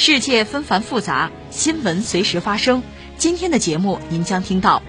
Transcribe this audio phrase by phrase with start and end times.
[0.00, 2.84] 世界纷繁复杂，新闻随时发生。
[3.16, 4.80] 今天的节目您将听到：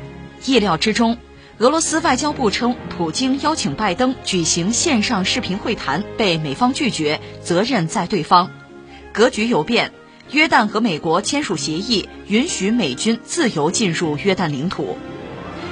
[0.45, 1.17] 意料之中，
[1.57, 8.51] 俄罗斯外交部称，普京邀请拜登举行线上视频会谈被美方拒绝，责任在对方。
[9.11, 9.91] 格局有变。
[10.29, 14.95] 约旦和美国签署协议，允许美军自由进入约旦领土。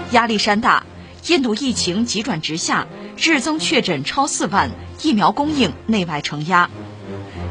[0.09, 0.83] 压力山大，
[1.27, 4.71] 印度疫情急转直下，日增确诊超四万，
[5.03, 6.71] 疫苗供应内外承压。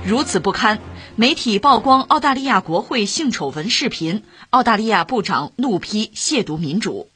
[0.05, 0.81] 如此不堪，
[1.19, 7.09] 媒体曝光澳大利亚国会性丑闻视频，澳大利亚部长怒批亵渎民主。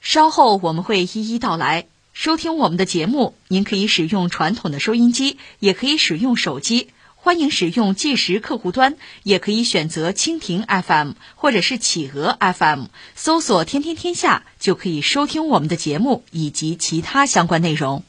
[0.00, 1.86] 稍后我们会一一道来。
[2.12, 6.88] 收听我们的节目，您可以使用传统的收音机，也可以使用手机。
[7.14, 18.02] 欢迎使用计时客户端，也可以选择蜻蜓 FM 或者是企鹅 FM，搜索“天天天下”就可以收听我们的节目以及其他相关内容。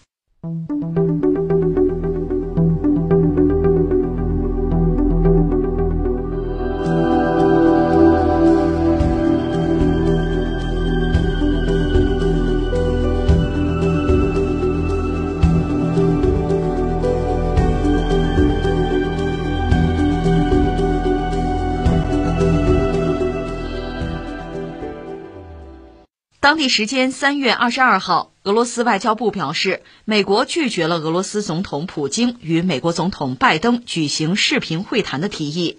[26.49, 35.77] 当地时间三月二十二号，俄罗斯外交部表示，美国拒绝了俄罗斯总统普京与美国总统拜登举行视频会谈的提议。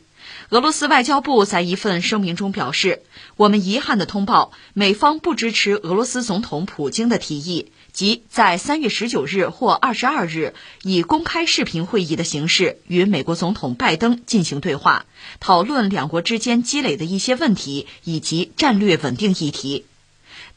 [0.50, 3.02] 俄罗斯外交部在一份声明中表示
[3.34, 10.54] ：“我们遗憾地通报，美方不支持俄罗斯总统普京的提议，即在三月十九日或二十二日
[10.84, 15.04] 以公开视频会议的形式与美国总统拜登进行对话，
[15.40, 19.86] 讨论两国之间积累的一些问题以及战略稳定议题。”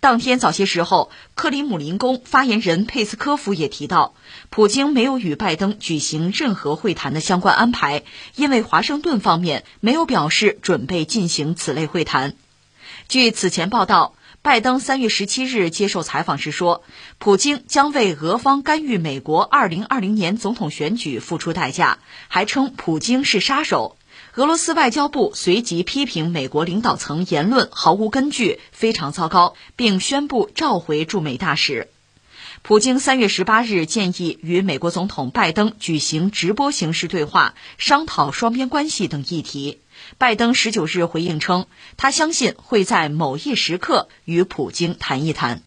[0.03, 4.15] 当天早些时候，克里姆林宫发言人佩斯科夫也提到，
[4.49, 8.03] 普京没有与拜登举行任何会谈的相关安排，
[8.35, 12.35] 因为华盛顿方面没有表示准备进行此类会谈。
[13.07, 16.83] 据此前报道，拜登三月十七日接受采访时说，
[17.17, 23.95] 普京将为俄方干预美国二零二零年总统选举付出代价，还称普京是杀手。
[24.35, 31.87] 俄罗斯外交部随即批评美国领导层言论毫无根据，非常糟糕，并宣布召回驻美大使。
[32.63, 39.81] 普京三月十八日建议与美国总统拜登举行直播形式对话，商讨双边关系等议题。
[40.17, 45.61] 拜登十九日回应称，他相信会在某一时刻与普京谈一谈。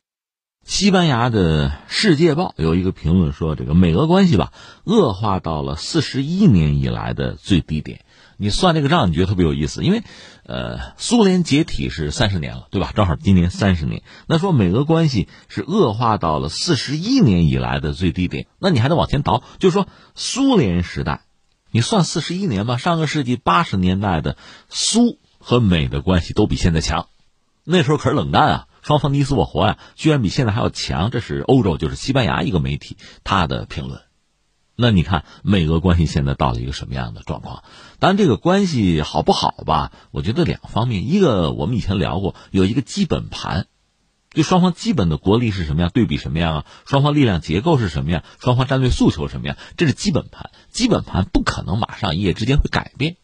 [0.67, 8.05] 西班牙的《世界报》有一个评论说，这个美俄关系吧，恶化到了四十一年以来的最低点。
[8.37, 10.03] 你算这个账，你觉得特别有意思，因为，
[10.45, 12.91] 呃，苏联解体是三十年了，对吧？
[12.97, 14.03] 正好今年三十年。
[14.27, 21.23] 那说美俄关系是恶化到了四十一年以来的最低点，那你还得往前倒，就是说苏联时代，
[21.71, 22.77] 你算四十一年吧。
[22.77, 24.37] 上个世纪八十年代的
[24.69, 27.07] 苏和美的关系都比现在强，
[27.63, 31.11] 那时候可是冷战啊，双方你死我活呀，居然比现在还要强。
[31.11, 34.03] 这是欧洲，就是西班牙一个媒体他的评论。
[34.77, 37.65] 那你看美俄关系现在到了一个什么样的状况？
[37.99, 39.91] 当然，这个关系好不好吧？
[40.13, 43.67] 我觉得两方面，一个我们以前聊过，有一个基本盘，
[44.31, 46.67] 就双方基本的国力是什么样，对比什么样啊？
[46.87, 48.23] 双方力量结构是什么样？
[48.39, 49.57] 双方战略诉求什么样？
[49.77, 50.53] 这是基本盘。
[50.71, 53.17] 基本盘不可能马上一夜之间会改变，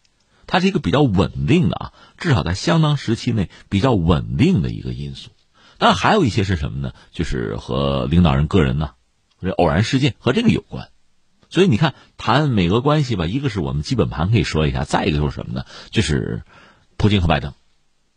[0.45, 5.29] 它是一个比较稳定的啊，至少在相当时期内比较稳定的一个因素。
[5.83, 6.93] 那，还有一些是什么呢？
[7.11, 8.91] 就是和领导人个人呢，
[9.41, 10.87] 这偶然事件和这个有关。
[11.49, 15.65] 所以你看，谈美俄关系吧，一个是我们基本盘可以说一下，再一个就是什么呢？
[15.91, 16.43] 就是
[16.95, 17.53] 普京和拜登，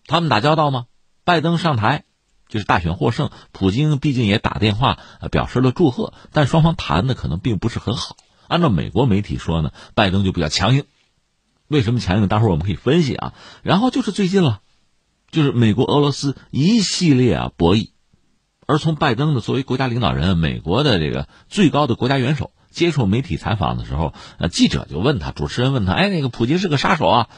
[0.07, 0.87] 他们打交道吗？
[1.25, 2.05] 拜登上台
[2.49, 5.01] 就是大选获胜，普京毕竟也打电话
[5.33, 8.17] 表示了祝贺，但双方谈的可能并不是很好。
[8.47, 10.85] 按照美国媒体说呢，拜登就比较强硬。
[11.67, 12.29] 为什么强硬？
[12.29, 13.35] 待会儿我们可以分析啊。
[13.65, 14.61] 然后就是最近了，
[15.37, 17.91] 就是美国俄罗斯一系列啊博弈，
[18.67, 22.53] 而从拜登的作为国家领导人，美国的这个最高的国家元首。
[22.71, 27.29] 接受媒体采访的时候，呃，记者就问他，主持人问他，哎，那个普京是个杀手啊？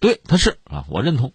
[0.00, 1.32] 对，他是啊，我认同。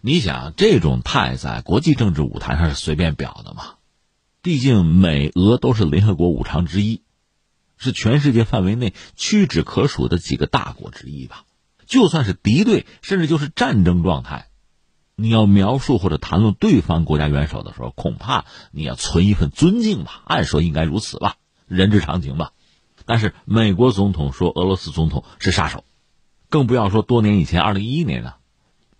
[0.00, 3.74] 你想，这种态在国际政治舞台上是随便表的吗？
[4.40, 7.02] 毕竟美俄都是联合国五常之一，
[7.76, 11.44] 是全世界范围内屈指可数的几个大国之一吧。
[11.86, 14.48] 就算是敌对，甚至就是战争状态，
[15.22, 21.36] 你要描述或者谈论对方国家元首的时候，恐怕你要存一份尊敬吧，按说应该如此吧，
[21.68, 22.50] 人之常情吧。
[23.06, 25.84] 但是美国总统说俄罗斯总统是杀手，
[26.48, 28.34] 更不要说多年以前，二零一一年呢，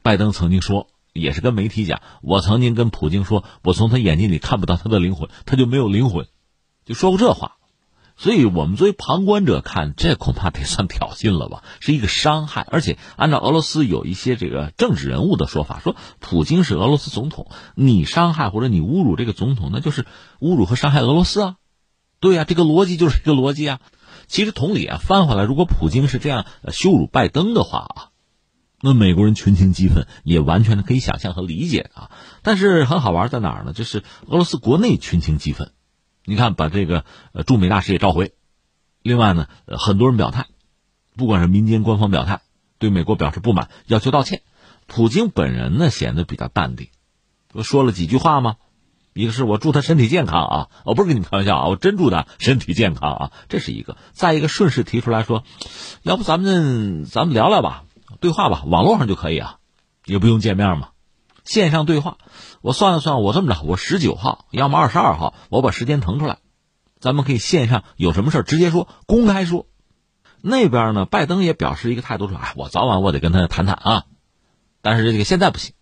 [0.02, 6.28] 拜登曾经说，也是跟媒体讲，我曾经跟普京说，我从他眼睛里看不到他的灵魂，他就没有灵魂，
[6.84, 7.56] 就说过这话。
[8.16, 12.66] 所以我们作为旁观者看，这恐怕得算挑衅了吧， 是一个伤害。
[12.70, 20.06] 而且按照俄罗斯有一些这个政治人物的说法，说普京是俄罗斯总统，你伤害或者你侮辱这个总统，那就是
[20.40, 21.56] 侮辱和伤害俄罗斯啊。
[22.20, 23.80] 对呀，这个逻辑就是一个逻辑啊。
[24.28, 28.08] 其实同理啊，翻回来，如果普京是这样羞辱拜登的话啊，
[28.80, 32.10] 那美国人群情激愤也完全的可以想象和理解啊。
[32.42, 33.72] 但是很好玩在哪儿呢？
[33.72, 35.72] 就是俄罗斯国内群情激愤。
[36.24, 38.32] 你看，把这个呃驻美大使也召回。
[39.02, 40.46] 另外呢，很多人表态，
[41.16, 42.40] 不管是民间官方表态，
[42.78, 44.42] 对美国表示不满，要求道歉。
[44.86, 46.88] 普京本人呢，显得比较淡定，
[47.48, 48.56] 不说了几句话吗？
[49.14, 53.98] 一个是我祝他身体健康啊，我不是跟你们开玩笑啊，我真祝他身体健康啊，这是一个。
[54.12, 55.44] 再一个，顺势提出来说，
[56.02, 57.84] 要不咱们咱们聊聊吧，
[58.20, 59.58] 对话吧，网络上就可以啊，
[60.06, 60.88] 也不用见面嘛，
[61.44, 62.18] 线上对话。
[62.60, 66.38] 我算了算，我这么着，我十九号，要么二十二号，我把时间腾出来，
[67.00, 69.66] 咱们可以线上有什么事直接说，公开说。
[70.40, 74.04] 那边呢，拜登也表示一个态度说，哎，我早晚我得跟他谈谈啊，
[74.80, 75.74] 但是这个现在不行，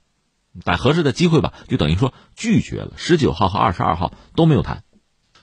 [0.65, 2.93] 在合适的机会吧，就等于说拒绝了。
[2.97, 4.85] 十九号和二十二号都没有谈。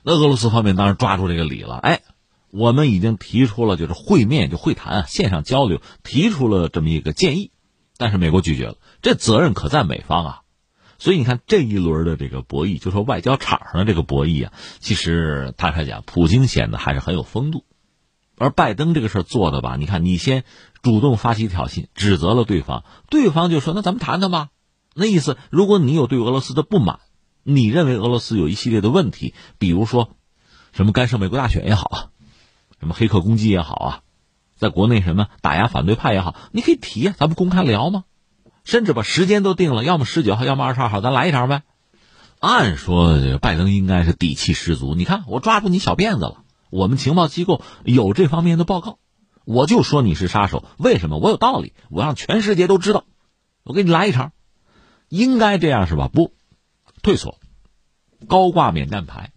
[0.04, 2.02] 那俄罗斯方面当然抓住这个理了，哎，
[2.50, 7.50] 我们已经提出了就是会面就会谈啊线上交流，提出了这么一个建议，
[7.98, 10.40] 但是美国拒绝了，这责任可在美方啊。
[11.00, 17.64] 所以你看这一轮的这个博弈，就说外交场上的这个博弈啊，其实坦率讲，普京显得还是很有风度，
[18.36, 20.42] 而拜登这个事儿做的吧，你看你先
[20.82, 24.48] 主动发起挑衅，指责了对方，对方就说那咱们谈谈吧，
[24.94, 26.98] 那意思如果你有对俄罗斯的不满，
[27.44, 30.16] 你认为俄罗斯有一系列的问题，比如说
[30.72, 31.98] 什么干涉美国大选也好啊，
[32.80, 34.02] 什么黑客攻击也好啊，
[34.58, 38.04] 在国内什么打压反对派也好，你可以提啊，咱们公开聊吗？
[38.64, 41.62] 甚至把时间都定了，要么十九号，要么二十二号，咱来一场呗。
[42.40, 44.94] 按说拜登应该是底气十足。
[44.94, 46.44] 你看，我抓住你小辫子了。
[46.70, 48.98] 我们情报机构有这方面的报告，
[49.44, 50.64] 我就说你是杀手。
[50.76, 51.18] 为什么？
[51.18, 53.04] 我有道理，我让全世界都知道。
[53.64, 54.32] 我给你来一场，
[55.08, 56.08] 应该这样是吧？
[56.08, 56.34] 不，
[57.02, 57.38] 退缩，
[58.26, 59.32] 高挂免战牌。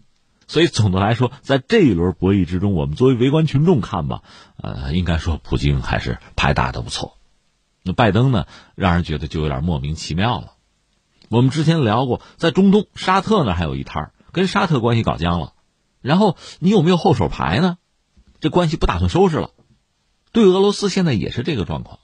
[0.52, 4.22] 所以总的来说，在这一轮博弈之中，我们作为围观群众看吧，
[4.58, 7.18] 呃，应该说普京还是牌打的不错。
[7.84, 10.56] 那拜登呢，让人觉得就有点莫名其妙了。
[11.30, 15.54] 我们之前聊过，在中东沙特那还有一摊跟沙特关系搞僵了。
[16.02, 17.78] 然后你有没有后手牌呢？
[18.42, 19.52] 这关系不打算收拾了。
[20.34, 22.00] 对俄罗斯现在也是这个状况，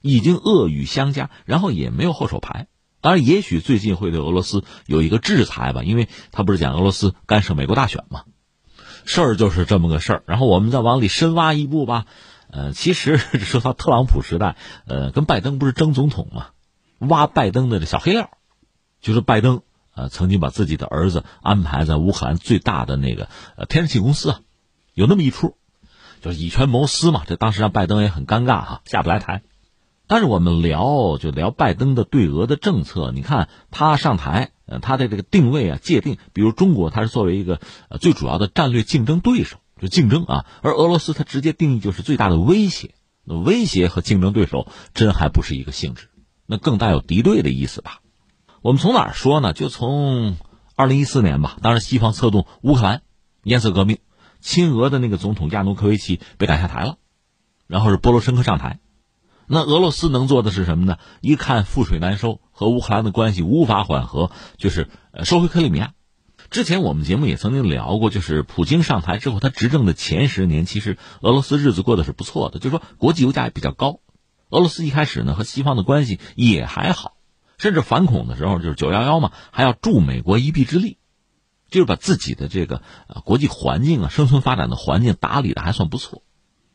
[0.00, 2.68] 已经恶语相加，然后也没有后手牌。
[3.00, 8.24] 当然，也许最近会对俄罗斯有一个制裁吧，因为他不是讲俄罗斯干涉美国大选吗？
[9.06, 10.22] 事儿就是这么个事儿。
[10.26, 12.04] 然后我们再往里深挖一步吧。
[12.52, 14.56] 呃，其实说到特朗普时代，
[14.86, 16.48] 呃，跟拜登不是争总统嘛，
[16.98, 18.28] 挖拜登的这小黑料，
[19.00, 19.62] 就是拜登
[19.94, 24.40] 呃曾经把自己的儿子安排在乌克兰最大的那个呃天然气公司啊，
[24.94, 25.56] 有那么一出，
[26.20, 29.42] 就是以权谋私嘛，这当时让拜登也很尴尬哈，下不来台。
[30.10, 39.58] 但是我们聊就聊拜登的对俄的政策，你看他上台，呃，他的这个定位啊界定，比如中国他是作为一个呃最主要的战略竞争对手。
[39.80, 42.96] 就竞争啊，而俄罗斯他直接定义就是最大的威胁。
[43.24, 46.08] 威胁和竞争对手真还不是一个性质，
[46.44, 48.00] 那更带有敌对的意思吧？
[48.62, 49.52] 我们从哪儿说呢？
[49.52, 50.36] 就从
[50.74, 51.56] 二零一四年吧。
[51.62, 53.02] 当然，西方策动乌克兰
[53.44, 53.98] 颜色革命，
[54.40, 56.96] 亲俄的那个总统亚努科维奇被赶下台了，
[57.68, 58.80] 然后是波罗申科上台。
[59.52, 60.98] 那俄罗斯能做的是什么呢？
[61.20, 64.88] 一看覆水难收，和乌克兰的关系无法缓和，就是
[65.24, 65.92] 收回克里米亚。
[66.50, 73.98] 之前我们节目也曾经聊过，就是普京上台之后，他执政的前十年，其实俄罗斯日子过得是不错的，就是说国际油价也比较高。
[74.50, 77.16] 俄罗斯一开始呢和西方的关系也还好，
[77.58, 80.98] 甚至反恐的时候就是九幺幺嘛，还要助美国一臂之力，
[81.70, 82.82] 就是把自己的这个
[83.24, 86.22] 国际环境啊、生存发展的环境打理的还算不错。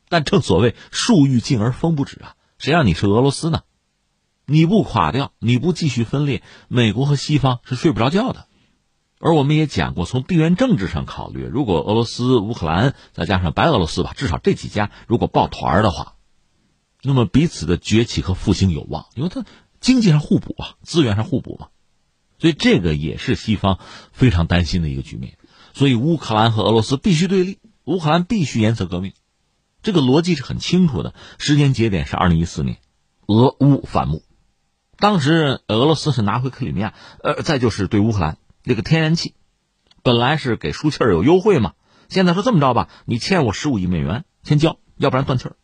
[0.10, 3.62] 但正所谓树欲静而风不止啊，谁让你是俄罗斯呢？
[4.48, 8.48] 你不垮掉，你不继续分裂，美国和西方是睡不着觉的。
[9.20, 16.16] 而我们也讲过，从地缘政治上考虑，如果俄罗斯、乌克兰再加上白俄罗斯吧，至少这几家如果抱团的话，
[17.04, 19.46] 那么彼此的崛起和复兴有望，因为它
[19.80, 21.68] 经济上互补啊，资源上互补嘛，
[22.40, 23.78] 所以这个也是西方
[24.12, 25.38] 非常担心的一个局面。
[25.74, 29.14] 所以乌克兰和俄罗斯必须对立，乌克兰必须颜色革命，
[29.86, 31.14] 这个逻辑是很清楚的。
[31.38, 32.80] 时间节点是二零一四年，
[33.28, 34.24] 俄乌反目，
[34.98, 39.36] 当时俄罗斯是拿回克里米亚，呃，再就是对乌克兰这个天然气，
[40.02, 41.74] 本来是给输气儿有优惠嘛，
[42.10, 45.56] 现在说这么着吧，你欠我十五亿美元，先交，要不然断气儿。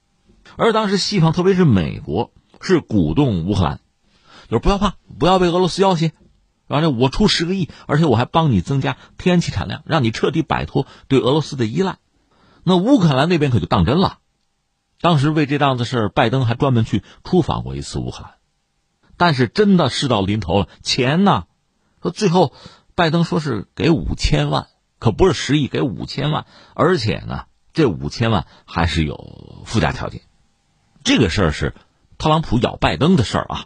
[0.55, 3.79] 而当时西方，特别是美国，是鼓动乌克兰，
[4.49, 6.11] 就是不要怕，不要被俄罗斯要挟，
[6.67, 11.97] 完了我出十个亿，而且我还帮你增加天然气产量，让你彻底摆脱对俄罗斯的依赖。
[12.63, 14.19] 那乌克兰那边可就当真了，
[14.99, 18.33] 当时为这档子事拜登还专门去出访过一次乌克兰，
[19.17, 21.45] 但是真的事到临头了，钱呢？
[22.01, 22.53] 说最后
[22.95, 24.67] 拜登说是给五千万，
[24.99, 30.21] 可不是十亿，给五千万，而且呢，这五千万还是有附加条件。
[31.03, 31.73] 这个事儿是
[32.17, 33.65] 特朗普咬拜登的事儿啊，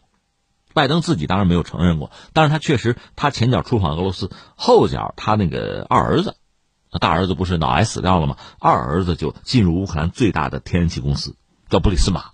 [0.73, 6.37] 拜登自己当然没有承认过，但是他确实他前脚出访俄罗斯，后脚他那个二儿子，
[6.99, 8.37] 大儿子不是脑癌死掉了吗？
[8.59, 11.35] 二儿子就进入乌克兰最大的天然气公司，
[11.69, 12.31] 叫布里斯马。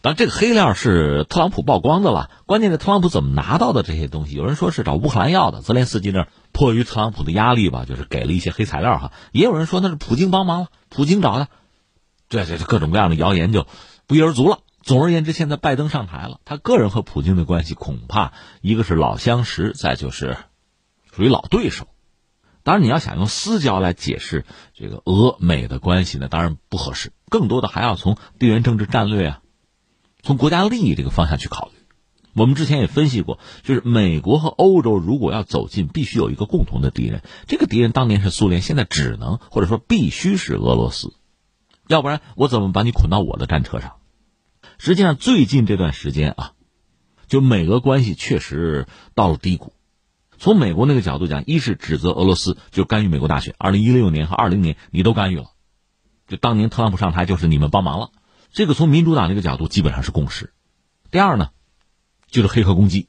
[0.00, 2.30] 当然，这个黑料是特朗普曝光的了。
[2.46, 4.34] 关键是特朗普怎么拿到的这些东西？
[4.34, 9.12] 有人说是找乌克兰要的，泽连斯基那迫于特朗普的压力吧，就是给了一些黑材料哈。
[9.32, 11.48] 也有人说那是普京帮忙了，普京找的，
[12.28, 13.66] 这这各种各样的谣言就。
[14.06, 14.60] 不一而足了。
[14.82, 18.32] 总而言之，现在拜登上台了，他个人和普京的关系恐怕
[18.62, 20.38] 一个是老相识，再就是
[21.14, 21.88] 属于老对手。
[22.68, 24.44] 当然，你要想用私交来解释
[24.74, 27.12] 这个俄美的关系呢，当然不合适。
[27.30, 29.40] 更多的还要从地缘政治战略啊，
[30.22, 31.72] 从国家利益这个方向去考虑。
[32.34, 37.22] 我们之前也分析过，就是美国和欧洲如果要走近，必须有一个共同的敌人。
[37.46, 41.14] 这个敌人当年是苏联，现在只能或者说必须是俄罗斯。
[41.86, 43.94] 要不然我怎么把你捆到我的战车上？
[44.76, 46.52] 实际上，最近这段时间啊，
[47.28, 49.72] 就美俄关系确实到了低谷。
[50.38, 55.50] 从美国那个角度讲，一是指责俄罗斯就干预美国大选，二零一六年和二零年你都干预了，
[56.26, 58.10] 就当年特朗普上台就是你们帮忙了。
[58.50, 60.52] 这个从民主党那个角度基本上是共识。
[61.10, 61.50] 第二呢，
[62.30, 63.08] 就是黑客攻击，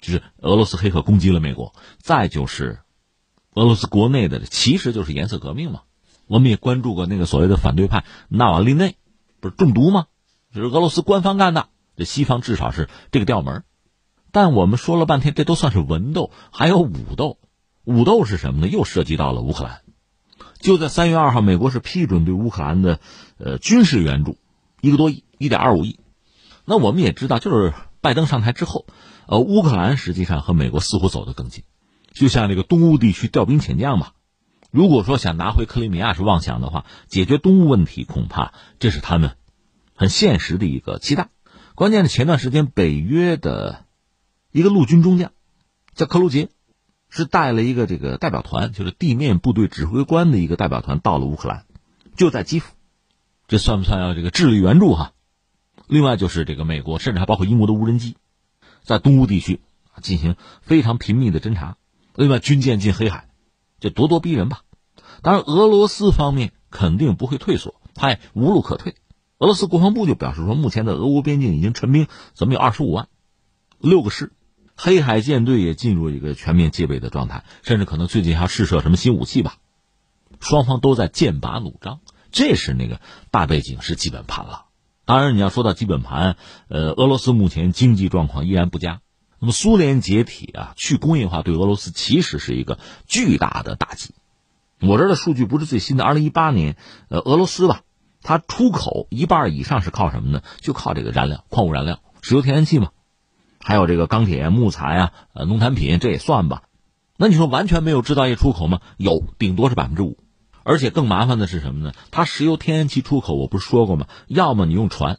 [0.00, 1.74] 就是俄罗斯黑客攻击了美国。
[1.98, 2.80] 再就是
[3.54, 5.82] 俄罗斯国内的，其实就是颜色革命嘛。
[6.26, 8.96] 我们也关注过那个所谓的反对派纳瓦利内，
[9.40, 10.06] 不是中毒吗？
[10.54, 13.64] 就是俄罗斯官方干的，这西方至少是这个调门
[14.32, 17.38] 但我们说了半天，这都算是文斗，还有武斗。
[17.84, 18.68] 武斗是什么呢？
[18.68, 19.80] 又涉及到了乌克兰。
[20.60, 23.00] 就在三月二号，美国是批准对乌克兰的
[23.38, 24.36] 呃军事援助
[24.80, 25.98] 一个多亿，一点二五亿。
[26.64, 28.86] 那我们也知道，就是拜登上台之后，
[29.26, 31.64] 呃，乌克兰实际上和美国似乎走得更近，
[32.12, 34.12] 就像这个东乌地区调兵遣将吧。
[34.70, 39.32] 如果说想拿回克里米亚是妄想的话，解决东乌问题恐怕这是他们。
[39.94, 41.28] 很现实的一个期待。
[41.74, 43.84] 关键是前段时间北约的
[44.52, 45.32] 一个陆军中将
[45.94, 46.48] 叫克鲁杰，
[47.08, 51.66] 是带了一个这个代表团，就是地面部队指挥官的一个代表团到了乌克兰，
[52.16, 52.74] 就在基辅。
[53.46, 55.12] 这算不算要这个智力援助哈？
[55.86, 58.16] 另外就是这个美国，甚至还包括英国的无人机，
[58.82, 59.60] 在东乌地区
[60.02, 61.76] 进行非常频密的侦察。
[62.14, 63.28] 另外军舰进黑海，
[63.80, 64.62] 就咄咄逼人吧。
[65.22, 68.94] 当然俄罗斯方面肯定不会退缩，他也无路可退。
[69.38, 73.08] 俄罗斯国防部就表示说，目前的俄乌边境已经陈兵，怎么有二十五万，
[73.78, 74.32] 六个师，
[74.82, 79.56] 黑海舰队也进入一个全面戒备的状态，甚至可能最近还要试射什么新武器吧。
[80.40, 82.00] 双方都在剑拔弩张，
[82.32, 82.98] 这是那个
[83.30, 84.64] 大背景，是基本盘了。
[85.04, 86.36] 当然，你要说到基本盘，
[86.68, 89.02] 呃，俄罗斯目前经济状况依然不佳。
[89.38, 94.14] 那么苏联解体啊，去工业化对俄罗斯其实是一个巨大的打击。
[94.80, 96.78] 我这儿的数据不是最新的，二零一八年，
[97.10, 97.82] 呃，俄罗斯吧。
[98.22, 100.42] 它出口一半以上是靠什么呢？
[100.62, 102.92] 就靠这个燃料，矿物燃料，石油、天然气嘛，
[103.60, 106.64] 还有这个钢铁、木材啊，呃，农产品这也算吧。
[107.16, 108.80] 那你说完全没有制造业出口吗？
[108.96, 110.18] 有，顶多是百分之五。
[110.62, 111.92] 而且更麻烦的是什么呢？
[112.10, 114.06] 它石油、天然气出口，我不是说过吗？
[114.26, 115.18] 要么你用船，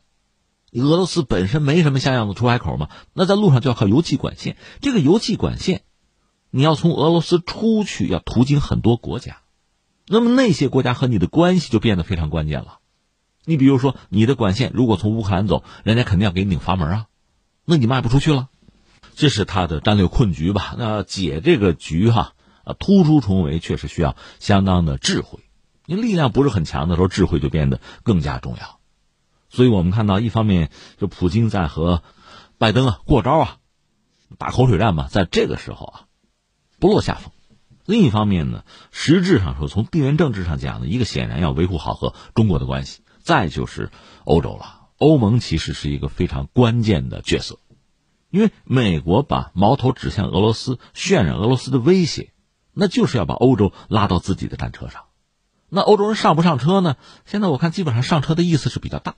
[0.72, 4.56] 俄罗斯本身没什么像样的出海口嘛，那在路上就要靠油气管线。
[4.82, 5.82] 这个油气管线，
[6.50, 9.38] 你要从俄罗斯出去，要途经很多国家，
[10.08, 12.78] 那么那些国家和你的关系就变得非常关键了。
[13.44, 17.06] 你比如说，你的管线如果从乌克兰走，人家肯定要给你拧阀门啊，
[17.66, 18.50] 那你卖不出去了，
[19.16, 20.76] 这是他的战略困局吧？
[20.78, 25.40] 那解这个局哈，啊，突出重围确实需要相当的智慧。
[25.86, 28.80] 你力量不是很强的时候，智慧就变得更加重要。
[29.50, 32.02] 所以我们看到，一方面就普京在和
[32.58, 33.58] 拜登啊过招啊，
[34.38, 36.02] 打口水战嘛，在这个时候啊
[36.80, 37.32] 不落下风；
[37.86, 43.02] 另一方面呢，实质上说，从地缘政治上讲呢，一个显然要维护好和中国的关系。
[43.24, 43.92] 再就是
[44.24, 47.58] 欧洲了，欧盟其实是一个非常关键的角色，
[48.30, 52.32] 因为美国把矛头指向俄罗斯，渲染俄罗斯的威胁，
[52.72, 55.06] 那就是要把欧洲拉到自己的战车上。
[55.70, 56.98] 那欧洲人上不上车呢？
[57.26, 59.16] 现在我看基本上上车的意思是比较大，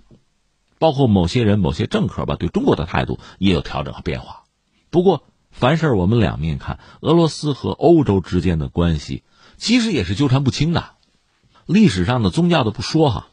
[0.79, 4.45] 包括某些人、某些政客吧，对中国的态度也有调整和变化。
[4.89, 9.23] 不过，凡事我们两面看，俄罗斯和欧洲之间的关系
[9.57, 10.91] 其实也是纠缠不清的。
[11.65, 13.27] 历史上的宗教的不说哈，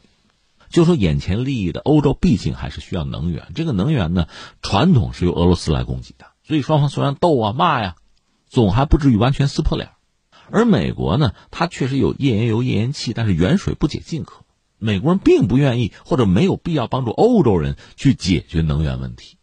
[0.71, 3.49] 就说眼前利益的欧洲，毕竟还是需要能源。
[3.53, 4.27] 这个能源呢，
[4.61, 7.95] 传统是由俄罗斯来供给的，所以双方虽然斗啊骂呀，
[8.47, 9.89] 总还不至于完全撕破脸。
[10.49, 14.43] 而美国呢，它确实有页岩油、页岩气，但是远水不解近渴。
[14.77, 19.37] 美国人并不愿意或者没有必要帮助欧洲人去解决能源问题，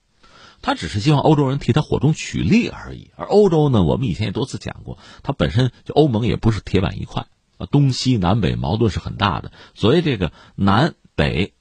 [0.61, 3.13] 他只是希望欧洲人替他火中取栗而已。
[3.17, 9.53] 而欧洲呢，我们以前也多次讲过，它本身就欧盟也不是铁板一块啊，东西南北矛盾是很大的。
[9.75, 11.53] 所以这个南北，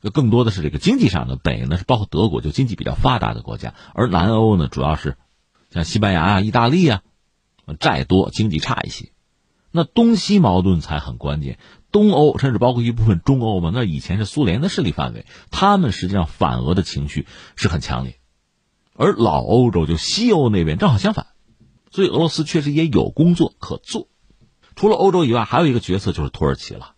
[0.00, 5.16] 就更多的是这个经济上的北呢，是包括德国，就经济比较发达的国家，而南欧呢，主要是
[5.70, 7.02] 像西班牙啊、意大利啊。
[7.78, 9.12] 债多，经济差一些，
[9.70, 11.56] 那东西矛盾才很关键。
[11.92, 18.18] 东欧甚至包括一部分中欧嘛，那以前是苏联的势力范围，他们实际上反俄的情绪是很强烈。
[18.96, 21.28] 而老欧洲就西欧那边正好相反，
[21.92, 24.08] 所以俄罗斯确实也有工作可做。
[24.74, 26.96] 除了欧洲以外，还有一个角色就是土耳其了。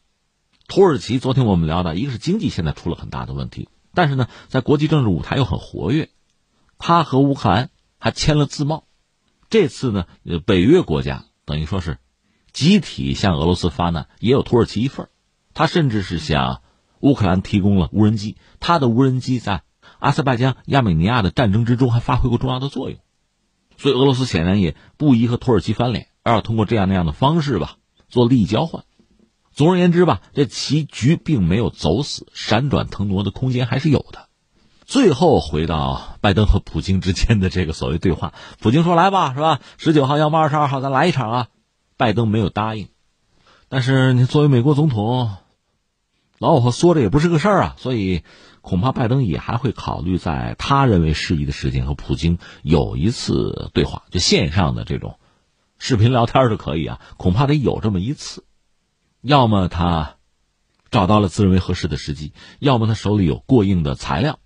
[0.69, 6.09] 土耳其昨天我们聊到，一个是经济现在出了很大的问题，但是呢，在国际政治舞台又很活跃。
[6.78, 8.85] 他和乌克兰还签了自贸。
[9.50, 10.07] 这次呢，
[10.47, 11.99] 北约国家等于说是
[12.52, 15.09] 集体向俄罗斯发难，也有土耳其一份
[15.52, 16.62] 他甚至是向
[17.00, 19.62] 乌克兰提供了无人机，他的无人机在
[19.99, 22.99] 阿塞拜疆、亚美尼亚的战争之中还发挥过重要的作用。
[23.76, 27.76] 所以俄罗斯显然也不宜和土耳其翻脸，而要通过这样那样的方式吧，
[28.09, 28.85] 做利益交换。
[29.52, 34.28] 总而言之吧，这棋局并没有走死，闪转腾挪的空间还是有的。
[34.85, 39.61] 最后回到拜登和普京之间的这个所谓对话，普京说：“来吧，是吧？
[39.78, 41.49] 十九号要么二十二号咱来一场啊。”
[41.97, 42.88] 拜登没有答应，
[43.68, 45.30] 但是你作为美国总统，
[46.38, 48.23] 老虎缩着也不是个事儿啊，所以
[48.60, 55.19] 恐怕拜登也还会考虑在他认为适宜的时间和普京有一次对话，就线上的这种
[55.78, 58.45] 视频聊天就可以啊，恐怕得有这么一次，
[59.23, 60.17] 要么他
[60.91, 64.39] 找到了自认为合适的时机，要么他手里有过硬的材料。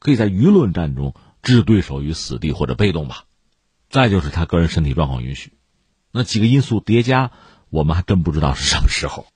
[0.00, 3.24] 可以在舆论战中置对手于死地或者被动吧，
[3.90, 5.54] 再就是他个人身体状况允许，
[6.12, 7.32] 那几个因素叠加，
[7.68, 9.26] 我们还真不知道是什么时候。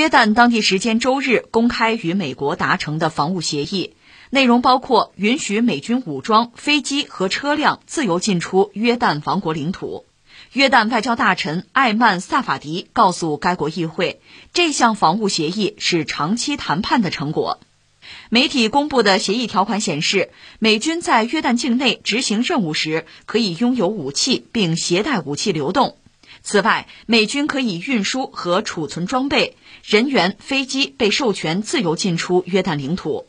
[0.00, 3.92] 约旦当地时间周日公开与美国达成的防务协议，
[4.30, 10.06] 内容包括允许美军武装、飞机和车辆自由进出约旦王国领土。
[10.54, 14.22] 约旦外交大臣艾曼·萨法迪告诉该国议会，
[14.54, 17.60] 这项防务协议是长期谈判的成果。
[18.30, 25.98] 媒体公布的协议条款显示，美军在约旦境内执行任务时可以拥有武器并携带武器流动。
[26.42, 33.26] 此外，美军可以运输和储存装备，人员、飞机被授权自由进出约旦领土。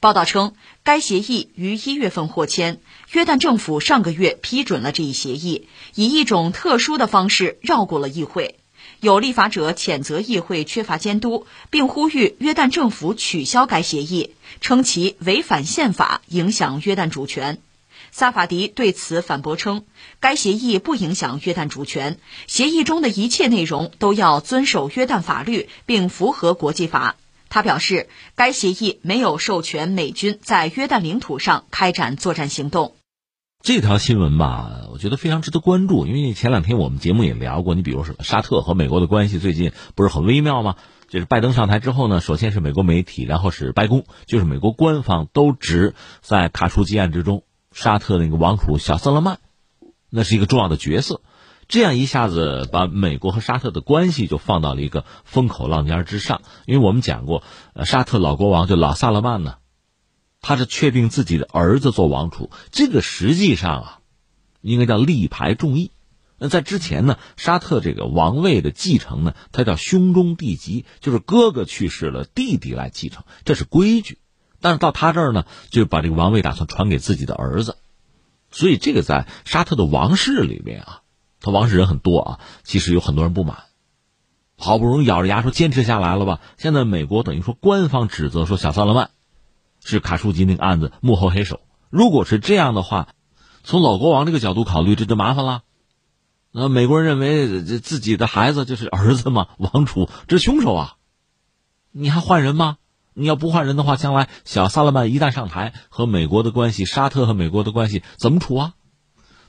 [0.00, 2.80] 报道称，该协议于一月份获签。
[3.12, 8.56] 约旦政府上个月批准了这一协议，以一种特殊的方式绕过了议会。
[9.00, 17.58] 有立法者谴责议会缺乏监督，并呼吁约旦政府取消该协议，称其违反宪法，影响约旦主权。
[18.16, 19.86] 萨法迪对此反驳称，
[20.20, 27.16] 该协议不影响约旦主权，协议中的一切内容都要遵守约旦法律并符合国际法。
[27.48, 32.94] 他表示，该协议没有授权美军在约旦领土上开展作战行动。
[33.64, 40.76] 这条新闻吧，我觉得非常值得关注，因为前两天我们节目也聊过，你比如说沙特和美国的关系最近不是很微妙吗？
[41.08, 47.42] 就是拜登上台之后呢，首先是美国媒体，然后是白宫，就是美国官方都指在卡舒吉案之中。
[47.74, 49.38] 沙特那个王储小萨勒曼，
[50.08, 51.20] 那是一个重要的角色，
[51.66, 56.42] 这样一下子把美国和沙特的关系就放到了一个风口浪尖之上。
[56.66, 57.42] 因为我们讲过，
[57.74, 59.56] 呃，沙特老国王就老萨勒曼呢，
[60.40, 63.98] 他是确定自己的儿子做王储，这个实际上啊，
[64.60, 65.90] 应该叫力排众议。
[66.38, 74.18] 那在之前呢，沙特这个王位的继承呢，它叫兄终弟及，就是哥哥去世了，弟弟来继承，这是规矩。
[74.64, 77.76] 但是到他这儿呢，就把这个王位打算传给自己的儿子，
[78.50, 81.02] 所以这个在沙特的王室里面啊，
[81.38, 83.64] 他王室人很多啊，其实有很多人不满，
[84.56, 86.40] 好不容易咬着牙说坚持下来了吧？
[86.56, 89.10] 现在美国等于说官方指责说小萨勒曼
[89.84, 93.08] 是卡舒吉那个案子幕后黑手，如果是这样的话，
[93.64, 95.62] 从老国王这个角度考虑，这就麻烦了。
[96.52, 100.96] 那美国人认为自己的孩子就是儿子嘛，王储这是凶手啊！
[101.92, 102.78] 你还换人吗？
[103.14, 108.74] 你要不换人的话，将来小萨勒曼一旦上台，和美国的关系，沙特和美国的关系怎么处啊？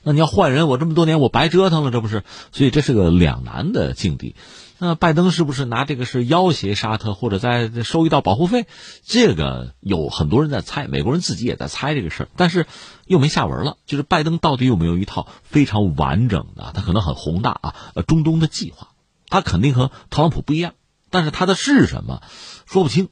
[0.02, 2.22] 那你要换人，我这么多年我白折腾了，这不是？
[2.52, 4.36] 所以这是个两难的境地。
[4.78, 8.66] 那拜登是不是拿这个是要挟沙特，或者再收一道保护费？
[9.04, 12.66] 这个有很多人在猜，美国人自己也在猜这个事儿，但是
[13.06, 13.78] 又没下文了。
[13.86, 17.74] 就是拜登到底有没有一套非常完整的，他可能很宏大啊，
[18.06, 18.88] 中东的计划，
[19.28, 20.74] 他肯定和特朗普不一样，
[21.10, 22.20] 但是他的是什么，
[22.66, 23.08] 说不清。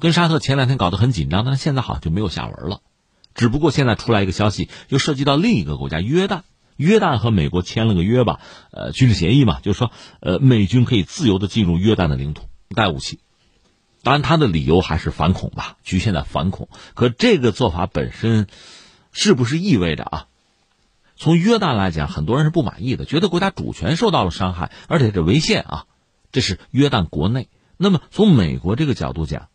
[0.00, 2.80] 跟沙特前两天搞得很紧张，但是现在好像就没有下文了。
[3.34, 6.42] 只不过现在出来一个消息，又涉及到另一个国家约旦。
[6.76, 8.38] 约旦和美国签了个约吧，
[8.70, 13.18] 呃，军事协议嘛，就是说，呃，美军可以自由的进入约旦的领土，带武器。
[14.04, 16.68] 当然，他的理由还是反恐吧，局限在反恐。
[16.94, 18.46] 可这个做法本身，
[19.10, 20.26] 是不是意味着啊？
[21.16, 25.86] 从约旦来讲，很多人是不满意的，觉得国家主权受到了伤害，而且这违宪啊。
[26.30, 27.48] 这是约旦国内。
[27.76, 29.48] 那么从美国这个角度讲，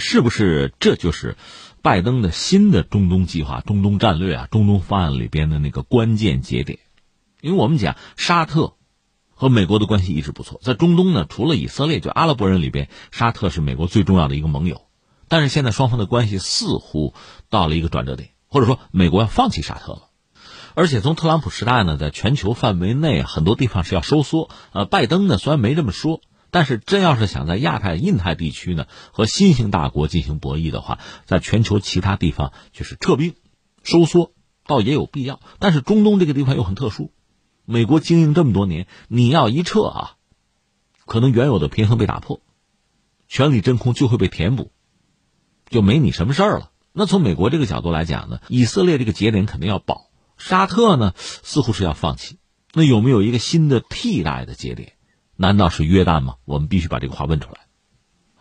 [0.00, 1.36] 是不是这就是
[1.82, 6.80] 拜登的新的中东计划、中东战略啊、中东方案里边的那个关键节点？
[7.40, 8.74] 因为我们讲沙特
[9.32, 14.82] 和美国的关系一直不错，在中东呢，除了以色列，就阿拉伯人里边，沙特是美国最重要的一个盟友。
[15.28, 17.14] 但是现在双方的关系似乎
[17.48, 20.08] 到了一个转折点，或者说美国要放弃沙特了。
[20.74, 24.50] 而且从特朗普时代呢，在全球范围内很多地方是要收缩。
[24.72, 26.20] 呃，拜登呢虽然没这么说。
[26.50, 33.34] 但是，真要是想在亚太、印太地区呢和新兴大国进行博弈的话，在全球其他地方就是撤兵、
[33.82, 34.32] 收缩，
[34.66, 35.40] 倒也有必要。
[35.58, 37.12] 但是中东这个地方又很特殊，
[37.64, 40.16] 美国经营这么多年，你要一撤啊，
[41.06, 42.40] 可能原有的平衡被打破，
[43.28, 44.72] 权力真空就会被填补，
[45.68, 46.70] 就没你什么事儿了。
[46.92, 52.38] 那从美国这个角度来讲呢，以色列这个节点肯定要保，沙特呢似乎是要放弃。
[52.72, 54.94] 那有没有一个新的替代的节点？
[55.40, 56.34] 难道是约旦吗？
[56.44, 57.60] 我们必须把这个话问出来。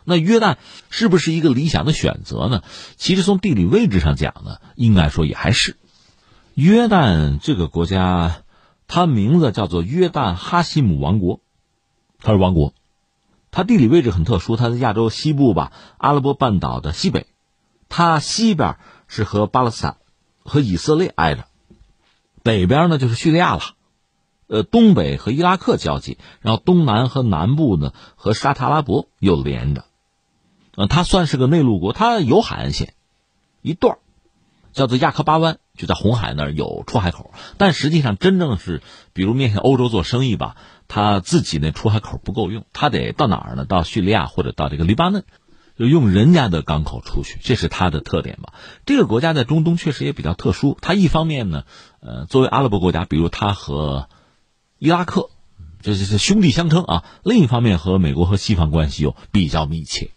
[0.04, 0.58] 那约旦
[0.90, 2.62] 是不是一个理想的选择呢？
[2.98, 5.78] 其实从地理位置上讲呢，应该说也还是。
[6.56, 8.44] 约旦这个国家，
[8.86, 11.40] 它名字叫做约旦哈希姆王国，
[12.20, 12.74] 它是王国。
[13.50, 17.28] 它地理位置很特殊，它在亚洲西部吧，阿拉伯半岛的西北。
[17.88, 18.76] 它西边
[19.08, 19.96] 是和巴勒斯坦、
[20.44, 21.46] 和以色列挨着，
[22.44, 23.62] 北边呢就是叙利亚了。
[24.50, 29.86] 呃，东北和伊拉克交界，然后东南和南部呢和沙特阿拉伯又连着，
[30.76, 32.96] 呃，它算是个内陆国，它有海岸线，
[33.62, 34.00] 一段
[34.74, 38.82] 叫做亚克巴湾，就在红海那儿有出海口，但实际上真正是，
[39.14, 40.56] 比如面向欧洲做生意吧，
[40.88, 43.66] 它自己那出海口不够用，它得到哪儿呢？
[43.66, 45.26] 到叙利亚或者到这个黎巴嫩，
[45.78, 48.54] 就用人家的港口出去，这是它的特点吧。
[48.88, 51.66] 这个国家在中东确实也比较特殊，它一方面呢，
[52.00, 54.10] 呃，作为阿拉伯国家，比如它和
[54.80, 55.30] 伊拉克，
[55.82, 57.04] 这这这兄弟相称啊。
[57.24, 60.12] 另一方面，和美国和西方关系又比较密切。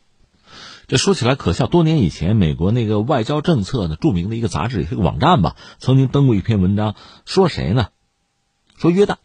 [0.87, 6.95] 这说起来可笑，多年以前，美国那个外交政策的著名的一个杂志，也是个网站吧，曾经登过一篇文章，
[7.25, 7.89] 说谁呢？
[8.79, 9.17] 说约旦。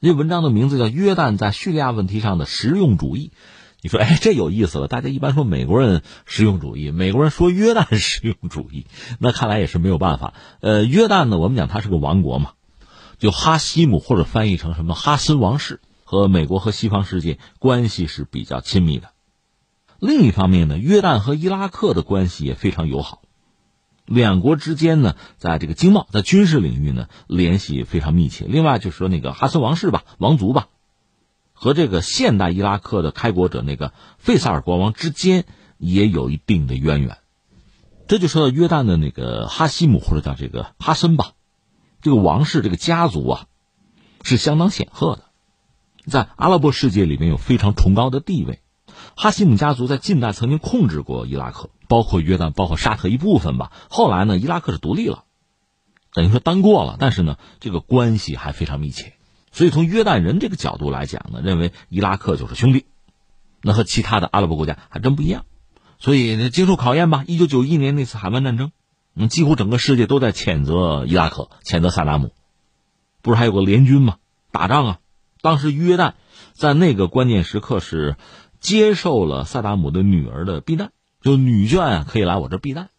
[0.00, 3.32] 这文章的名字叫《约旦在叙利亚问题上的实用主义》。
[3.80, 4.86] 你说，哎，这有意思了。
[4.86, 8.86] 大家一般说美国人实用主义，美国人说约旦实用主义，
[9.18, 10.34] 那看来也是没有办法。
[10.60, 12.52] 呃，约旦呢，我们讲它是个王国嘛。
[13.22, 19.10] 就哈希姆或者翻译成什么哈森王室和美国和西方世界关系是比较亲密的。
[20.00, 23.22] 另一方面呢，约旦和伊拉克的关系也非常友好，
[24.06, 28.44] 两国之间呢，在这个经贸、在军事领域呢，联系非常密切。
[28.48, 30.66] 另外就是说那个哈森王室吧，王族吧，
[31.52, 35.44] 和这个现代伊拉克的开国者那个费萨尔国王之间
[35.78, 37.18] 也有一定的渊源。
[38.08, 41.34] 这就说到约旦的那个哈希姆或者叫这个哈森吧。
[42.02, 43.46] 这个王室这个家族啊，
[44.22, 45.22] 是相当显赫的，
[46.06, 48.60] 在阿拉伯世界里面有非常崇高的地位。
[49.16, 53.70] 哈希姆家族在近代曾经控制过伊拉克，包括约旦，包括沙特一部分吧。
[53.88, 55.24] 后来呢，伊拉克是独立了，
[56.12, 59.14] 等于说单过了，但是呢，这个关系还非常密切。
[59.52, 62.86] 所以从约旦人这个角度来讲呢，认为伊拉克就是兄弟，
[63.60, 65.44] 那和其他的阿拉伯国家还真不一样。
[66.00, 67.22] 所以经受考验吧。
[67.28, 68.72] 一九九一年那次海湾战争。
[69.14, 72.32] 嗯，几乎整个世界都在谴责伊拉克，谴责萨达姆，
[73.20, 74.16] 不是还有个联军吗？
[74.50, 74.98] 打仗啊！
[75.40, 76.12] 当时约旦
[76.52, 78.16] 在那个关键时刻是
[78.60, 82.90] 接受了萨达姆的女儿的避难，就女眷啊可以来我这避难。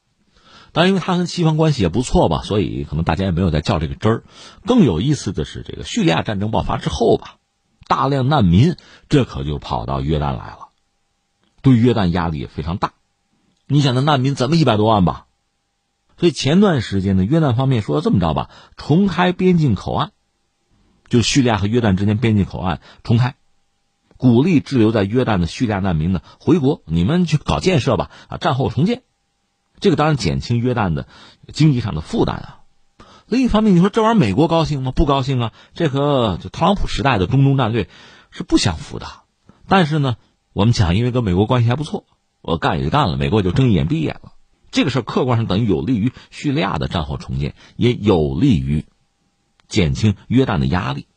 [0.71, 4.23] 但因为他跟西方关系也不错吧，所以可能大家也没有再较这个真儿。
[4.65, 7.37] 更有意思的是，这个叙利亚战争爆发之后吧，
[7.87, 8.75] 大量难民
[9.07, 10.69] 这可就跑到约旦来了，
[11.61, 12.93] 对约旦压力也非常大。
[13.67, 15.27] 你想，那难民怎么一百多万吧？
[16.23, 20.11] 所以前段时间呢，约旦方面说这么着吧，重开边境口岸，
[21.09, 23.35] 就叙利亚和约旦之间边境口岸重开，
[24.15, 29.03] 鼓励滞留在约旦的叙利亚难民呢回国，你们去搞建设吧，啊，战后重建，
[29.81, 31.09] 这个当然减轻约旦的
[31.51, 32.59] 经济上的负担啊。
[33.27, 34.93] 另一方面，你说这玩意儿美国高兴吗？
[34.93, 35.53] 不高兴啊！
[35.73, 37.89] 这和就特朗普时代的中东战略
[38.31, 39.07] 是不相符的。
[39.67, 40.15] 但是呢，
[40.53, 42.05] 我们讲，因为跟美国关系还不错，
[42.41, 44.31] 我干也就干了，美国就睁一眼闭一眼了。
[44.73, 48.83] 这个事儿客观上等于有利于叙利亚的战后重建，也有利于
[49.69, 51.07] 减轻约旦的压力。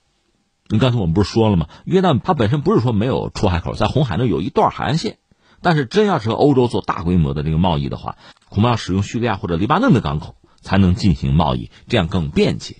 [0.68, 1.68] 你刚才我们不是说了吗？
[1.84, 5.18] 约旦它本身不是说没有出海口，在红海那有一段海岸线，
[5.60, 8.16] 但是真要是和欧洲做大规模的这个贸易的话，
[8.48, 10.36] 恐怕要使用叙利亚或者黎巴嫩的港口。
[10.62, 12.74] 才能进行贸易，这样更便捷，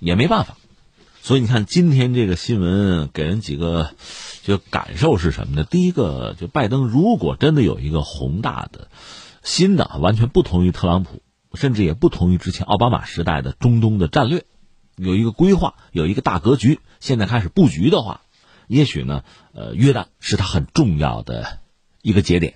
[0.00, 0.56] 也没办法。
[1.22, 3.90] 所以你看，今天这个新闻给人几个
[4.42, 5.62] 就感受是什么呢？
[5.62, 8.88] 第一个，就拜登如果真的有一个宏大的、
[9.48, 11.22] 新的、完全不同于特朗普，
[11.54, 14.44] 甚至也不同于之前奥巴马时代的中东的战略，
[14.96, 18.20] 有一个规划，有一个大格局，现在开始布局的话，
[18.66, 21.60] 也许呢，呃，约旦是他很重要的
[22.02, 22.54] 一个节点。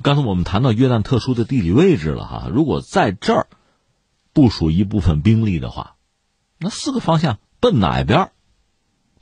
[0.00, 3.46] 刚才我们谈到约旦特殊的地理位置了哈，如果在这儿。
[4.34, 5.96] 部署一部分兵力的话，
[6.58, 8.30] 那四个方向奔哪边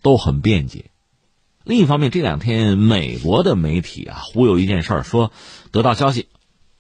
[0.03, 0.91] 都很便捷。
[1.65, 5.33] 另一方面，这两天美国的媒体啊忽悠一件事儿，说
[5.73, 6.29] 得到消息。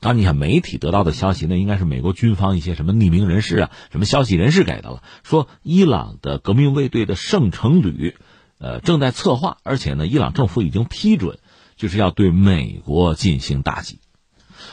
[0.07, 5.03] 当然，你看媒体得到的消息，那应该是美国军方一些什么匿名人士啊、什么消息人士给的了。
[5.25, 8.14] 说伊朗的革命卫队的圣城旅，
[8.59, 11.40] 呃，正在策划，而且呢，伊朗政府已经批准，
[11.75, 13.99] 就是要对美国进行打击。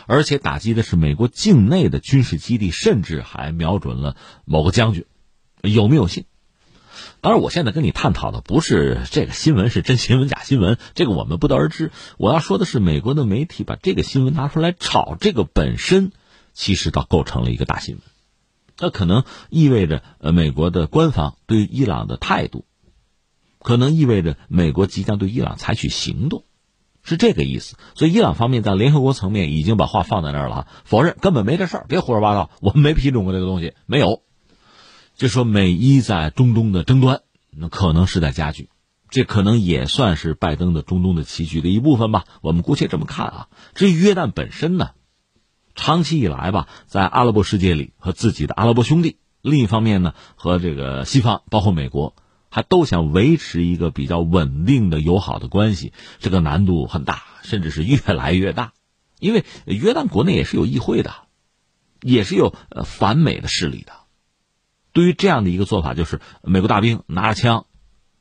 [0.06, 4.16] 而且打击的是美国境内的军事基地，甚至还瞄准了
[4.46, 5.06] 某个将军，
[5.64, 6.26] 有没有信？
[7.22, 11.92] 当然，我现在跟你探讨的不是这个新闻是真新闻假新闻，这个我们不得而知。
[12.18, 16.12] 我要说的是，美国的媒体把这个新闻拿出来炒，这个本身
[16.54, 18.04] 其实倒构成了一个大新闻，
[18.78, 22.66] 它可能意味着呃美国的官方对伊朗的态度，
[23.60, 26.44] 可能意味着美国即将对伊朗采取行动。
[27.06, 34.22] 是这个意思，所以伊朗方面在联合国层面已经把话放在那儿了，否认根本没这事儿，别胡说八道，我们没批准过这个东西，没有。
[35.16, 37.22] 就说美伊在中东的争端，
[37.52, 38.70] 那可能是在加剧，
[39.10, 43.48] 这可能也算是拜登的中东的棋局的一部分吧，我们姑且这么看啊。
[43.76, 44.92] 至于约旦本身呢，
[45.76, 52.16] 长期以来吧，在阿拉伯世界里和自己的阿拉伯兄弟，另一方面呢，和这个西方，包括美国。
[52.56, 58.74] 还都想维持一个比较稳定的友好的关系，这个难度很大，甚至是越来越大。
[59.18, 61.16] 因为约旦国内也是有议会的，
[62.02, 63.94] 也是有呃反美的势力的。
[64.94, 67.66] 对于这样的一个做法，就是美国大兵拿着枪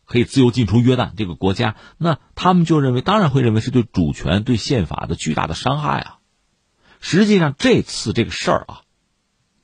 [0.04, 6.18] 可以自由进出约旦这个国家，那他们就认为，当然会认为是对主权、对宪法的巨大的伤害啊。
[7.00, 8.82] 实际上，这次这个事儿啊，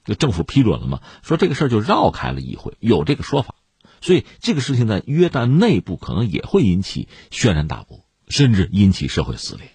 [0.05, 3.55] 就政府批准了嘛，说这个事儿就绕开了议会，有这个说法。
[4.01, 9.73] 所以，这个事情在约旦内部可能也会引起轩然大波，甚至引起社会撕裂。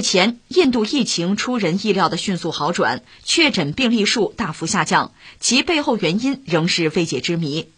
[0.00, 7.68] 前，印度疫情出人意料的迅速好转，确诊病例数大幅下降，其背后原因仍是未解之谜。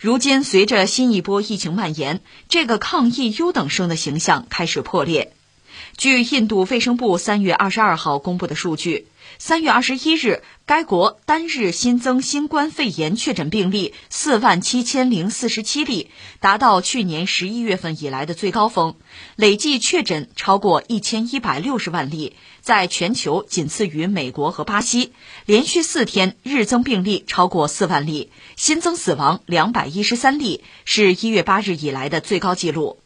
[0.00, 5.32] 如今，随着新一波疫情蔓延，这个抗疫优等生的形象开始破裂。
[5.96, 9.08] 据印度卫生部三月二十二号公布的数据。
[9.38, 18.96] 三月二十一日，该国单日新增新冠肺炎确诊病例四万七千零四十七例，达到去年十一月份以来的最高峰，
[19.36, 25.12] 累计确诊超过一千一百六十万例，在全球仅次于美国和巴西。
[25.44, 32.98] 连续四天日增病例超过四万例，新增死亡两百一十三例，是一月八日以来的最高纪录。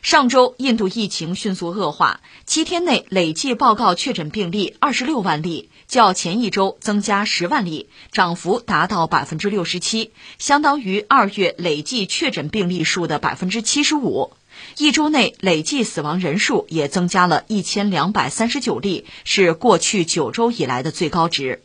[0.00, 14.32] 上周，印度疫情迅速恶化，七天内累计报告确诊病例二十六万例，较前一周增加十万例，涨幅达到百分之六十七，相当于二月累计确诊病例数的百分之七十五。
[14.78, 21.62] 一周内累计死亡人数也增加了一千两百三十九例，是过去九周以来的最高值。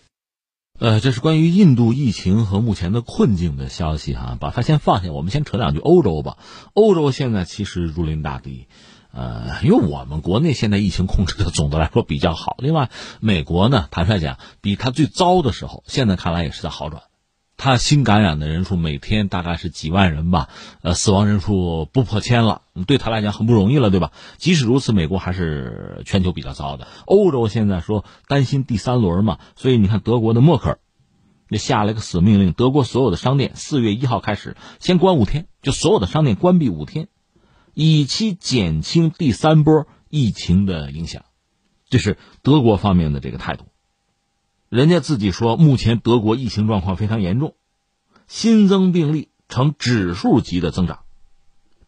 [0.80, 6.38] 呃，这是关于印度疫情和目前的困境的消息哈，把它先放下，我们先扯两句欧洲吧。
[6.74, 8.68] 欧洲现在其实如临大敌，
[9.12, 12.56] 呃，因为我们国内现在疫情控制的总的来说比较好。
[12.60, 12.89] 另外，
[13.20, 17.04] 美国呢，坦率讲，比它最糟的时候，现在看来也是在好转。
[17.60, 20.48] 他新感染的人数每天大概是几万人吧，
[20.82, 24.13] 呃，死亡人数不破千了，对他来讲很不容易了，对吧？
[24.38, 26.88] 即使如此，美国还是全球比较糟的。
[27.06, 30.80] 欧洲现在说担心第三轮嘛，所以你看德国的默克尔，
[31.50, 37.10] 就下了一个死命令，德国所有的商店四月一号开始先关五天，就所有的商店关闭五天，
[37.74, 41.26] 以期减轻第三波疫情的影响。
[41.89, 43.65] 这是德国方面的这个态度。
[44.70, 47.56] 人家自己说，目前德国疫情状况非常严重，
[48.28, 51.00] 新增病例呈指数级的增长，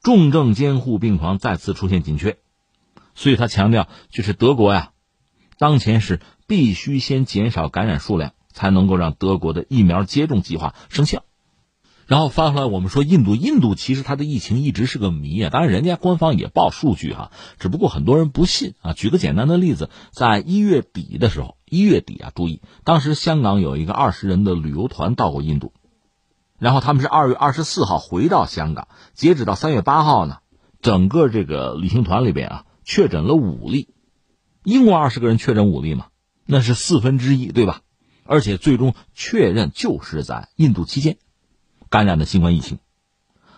[0.01, 2.39] 重症监护病房再次出现紧缺，
[3.13, 4.93] 所以他强调，就是德国呀，
[5.59, 11.23] 当前是必须先减少感染数量，才能够让德国的疫苗接种计划生效。
[12.11, 15.49] 然后翻回来，我们说印度，印度其实它的疫情一直是个谜啊。
[15.49, 18.91] 当然，人家官方也报数据哈，只不过很多人不信啊。
[18.91, 25.71] 举个简单的例子，在一月底的时候，一月底啊，注意，当时香港有一个二十人的旅游团到过印度，
[26.59, 30.39] 然后他们是二月二十四号回到香港，截止到三月八号呢，
[30.81, 33.87] 整个这个旅行团里边啊，确诊了五例，
[34.65, 36.07] 英国二十个人确诊五例嘛，
[36.45, 37.79] 那是四分之一，对吧？
[38.25, 41.17] 而且最终确认就是在印度期间。
[41.91, 42.79] 感染的新冠疫情，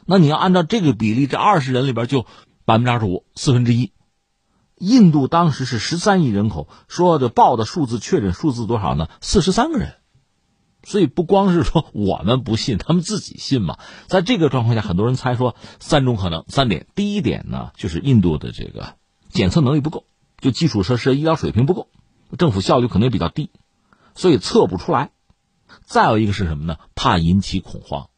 [0.05, 2.25] 那你要按照这个比例，这二十人里边就
[2.65, 3.93] 百分之二十五，四分之一。
[4.79, 9.07] 印度当时是十三亿人口，说的报的数字确诊数字多少呢？
[9.21, 9.93] 四十三个人。
[10.83, 13.77] 所以不光是说我们不信，他们自己信嘛。
[14.07, 16.87] 在这个状况下，很多人猜说三种可能，三点。
[16.95, 18.95] 第一点呢，就是印度的这个
[19.29, 20.05] 检测能力不够，
[20.39, 21.87] 就基础设施、医疗水平不够，
[22.37, 23.51] 政府效率可能也比较低，
[24.15, 25.11] 所以测不出来。
[25.85, 26.77] 再有一个是什么呢？
[26.95, 28.09] 怕引起恐慌。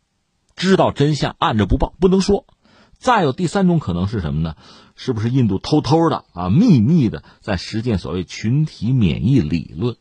[0.55, 2.45] 知道真相，按着不报，不能说。
[2.97, 4.55] 再有第三种可能是什么呢？
[4.95, 9.95] 是不是印度偷偷的啊，秘密的在实践所谓群体免疫理论？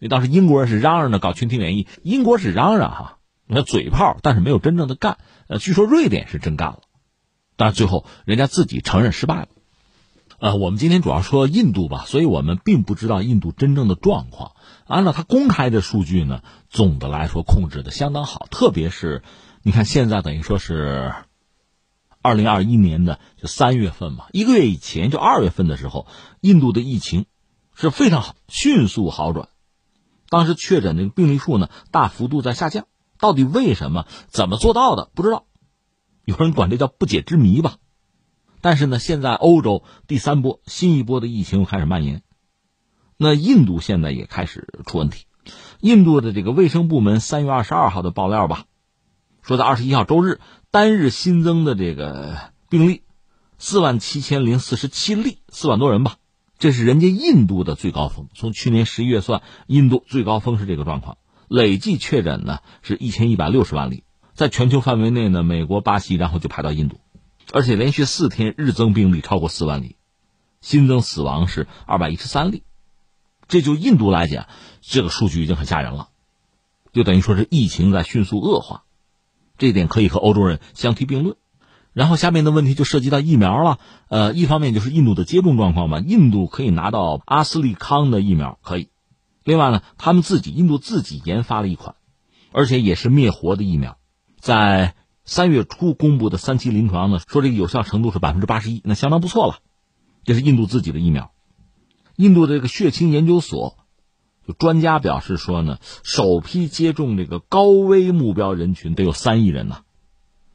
[0.00, 5.18] 因为当时英国人是嚷嚷着搞群体免疫，英国是嚷嚷哈，那嘴炮，但是没有真正的干。
[5.46, 6.80] 呃，据说瑞典是真干了，
[7.56, 9.48] 但是最后人家自己承认失败了。
[10.40, 14.56] 呃，我们今天主要说印度吧，所以我们并不知道印度真正的状况。
[14.86, 19.22] 按照他公开的数据呢，总的来说控制的相当好，特别是。
[19.66, 21.14] 你看，现在等于说是
[22.20, 26.06] 二零二一年的就三月份嘛，一个月以前就二月份的时候，
[26.42, 27.24] 印度的疫情
[27.74, 29.48] 是非常好，迅速好转。
[30.28, 32.86] 当时确诊的病例数呢，大幅度在下降。
[33.18, 34.06] 到底为什么？
[34.26, 35.10] 怎么做到的？
[35.14, 35.46] 不知道。
[36.26, 37.76] 有人管这叫不解之谜吧。
[38.60, 42.22] 但是呢，现在欧洲第三波、新一波的疫情又开始蔓延，
[43.16, 45.24] 那印度现在也开始出问题。
[45.80, 48.66] 印度的这个卫生部门三月二十二号的爆料吧。
[49.44, 52.38] 说在二十一号周日单日新增的这个
[52.70, 53.02] 病例
[53.58, 56.16] 四万七千零四十七例，四万多人吧，
[56.58, 58.28] 这是人家印度的最高峰。
[58.34, 61.18] 从去年十一月算，印度最高峰是这个状况。
[61.46, 66.98] 累计确诊呢是一千一百六十万例，在全球范围内呢，美国、巴西，然后就排到印度，
[67.52, 69.96] 而且连续四天日增病例超过四万例，
[70.62, 72.62] 新增死亡是二百一十三例。
[73.46, 74.48] 这就印度来讲，
[74.80, 76.08] 这个数据已经很吓人了，
[76.94, 78.84] 就等于说是疫情在迅速恶化。
[79.56, 81.36] 这点可以和欧洲人相提并论，
[81.92, 83.78] 然后下面的问题就涉及到疫苗了。
[84.08, 88.88] 呃，一方面就是印度的接种状况嘛，印度可以拿到阿斯利康的疫苗，可以。
[89.44, 91.94] 另外呢，他们自己印度自己研发了一款，
[92.50, 93.98] 而且也是灭活的疫苗，
[94.40, 99.58] 在三月初公布的三期临床呢，说这个有效程度是百分之八十一，那相当不错了。
[100.24, 101.30] 这是印度自己的疫苗，
[102.16, 103.78] 印度的这个血清研究所。
[104.46, 109.80] 就专家表示说呢，首批接种这个高危目标人群得有三亿人呢。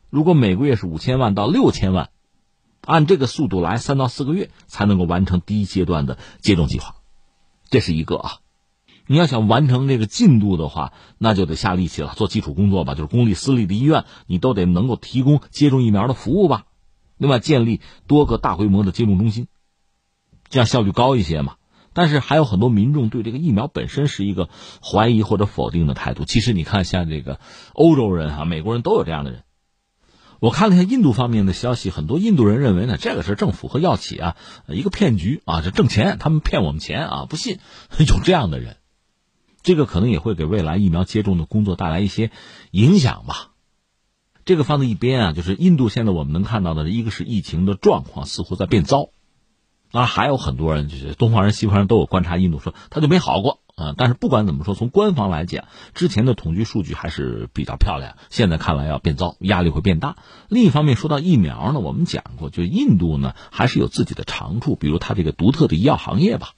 [0.10, 2.10] 如果每个月是五千万到六千万，
[2.82, 6.96] 按这个速度来，三到四个月才能够完成第一阶段的接种计划。
[7.70, 8.32] 这是一个啊，
[9.06, 12.96] 你要想完成这个进度的话，那就得下力气了，做基础工作吧。
[12.96, 16.66] 就是公立、私立的医院，你都得能够提供接种疫苗的服务吧。
[17.18, 19.48] 另外，建立多个大规模的接种中心，
[20.50, 21.58] 这样效率高一些嘛。
[22.00, 24.48] 但是还有很多民众对这个疫苗本身是一个
[24.82, 26.24] 怀疑或者否定的态度。
[26.24, 27.42] 其实你看，像这个
[27.74, 29.44] 欧洲人啊、美国人都有这样的人。
[30.40, 34.38] 我看了一下印度方面的消息，很多印度人认为呢，这个是政府和药企啊
[34.70, 37.60] 一个骗局啊，这挣钱，他们骗我们钱啊，不信。
[38.08, 38.78] 有这样的人，
[39.62, 42.32] 这个可能也会给未来疫苗接种的工作带来一些
[42.72, 43.52] 影响吧。
[44.46, 49.10] 这个放在一边啊，就是印度现在我们能看到的，一个是疫情的状况似乎在变糟，
[49.92, 53.96] 当然还有很多人就是东方人、西方人都有观察印度，说他就没好过啊。
[53.98, 55.66] 但是不管怎么说，从官方来讲，
[55.96, 60.18] 之前的统计数据还是比较漂亮，现在看来要变糟，压力会变大。
[60.48, 66.52] 另一方面，说到疫苗呢，我们讲过，就印度呢还是有自己的长处，比如它这个独特的医药行业吧。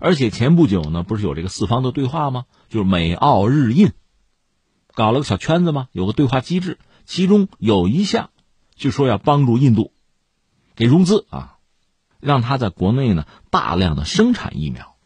[0.00, 2.44] 而且前不久呢，不是有这个四方的对话吗？
[2.68, 3.92] 就是美、澳、日、印
[4.94, 5.88] 搞了个小圈子吗？
[5.92, 8.30] 有个对话机制，其中有一项
[8.74, 9.92] 就说要帮助印度
[10.76, 11.57] 给融资啊，
[12.20, 14.96] 让他在国内呢大量的生产疫苗。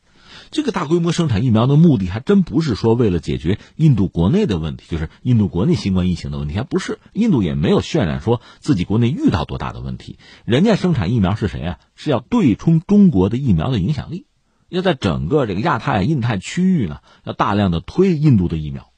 [0.50, 6.98] 这个大规模生产疫苗的目的还真不是说为了解决印度国内的问题，就是印度国内新冠疫情的问题，还不是。
[7.14, 11.78] 印度也没有渲染说自己国内遇到多大的问题，人家生产疫苗是谁啊？
[11.94, 14.26] 是要对冲中国的疫苗的影响力。
[14.68, 18.90] 要在整个这个亚太、印太区域呢，要大量的推印度的疫苗，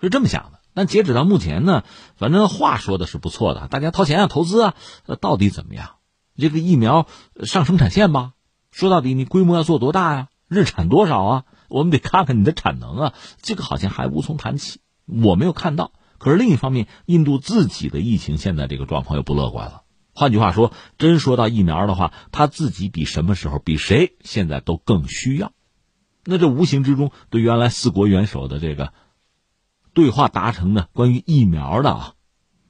[0.00, 0.60] 是这么想的。
[0.72, 1.84] 但截止到目前呢，
[2.16, 4.74] 反正话说的是不错的，大家掏钱啊、投资啊，
[5.20, 5.90] 到底怎么样？
[6.36, 7.06] 这个疫苗
[7.44, 8.32] 上生产线吧？
[8.70, 10.28] 说到底，你规模要做多大呀？
[10.48, 11.44] 日产多少啊？
[11.68, 13.14] 我们得看看你的产能啊。
[13.40, 15.92] 这个好像还无从谈起，我没有看到。
[16.18, 19.82] 可是另一方面，印度自己的疫情现在这个状况又不乐观了。
[20.12, 25.52] 换句话说，真说到疫苗的话，他自己比什么时候、比谁现在都更需要。
[26.24, 28.92] 那这无形之中对原来四国元首的这个
[29.92, 32.14] 对话达成的关于疫苗的啊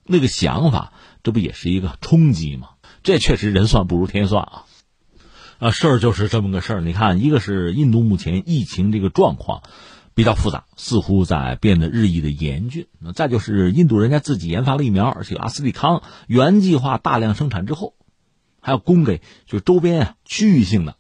[0.05, 0.93] 那个想法，
[1.23, 2.71] 这不也是一个冲击吗？
[3.05, 4.65] 这确实人算不如天算啊！
[5.61, 6.81] 啊，事儿就是这么个事儿。
[6.81, 9.63] 你看，一个是印度目前疫情这个状况。
[10.17, 12.87] 比较复杂，似乎在变得日益的严峻。
[13.17, 17.95] 再就是印度人家自己研发了疫苗，而且阿斯利康原计划大量生产之后，
[18.61, 20.95] 还要供给就周边啊区域性的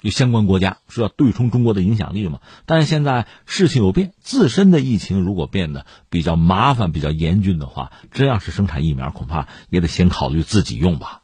[0.00, 2.40] 就相关国家，是要对冲中国的影响力嘛。
[2.66, 11.22] 但是现在事情有变，自身的疫情如果变得比较麻烦、比较严峻的话，真要是生产疫苗，恐怕也得先考虑自己用吧。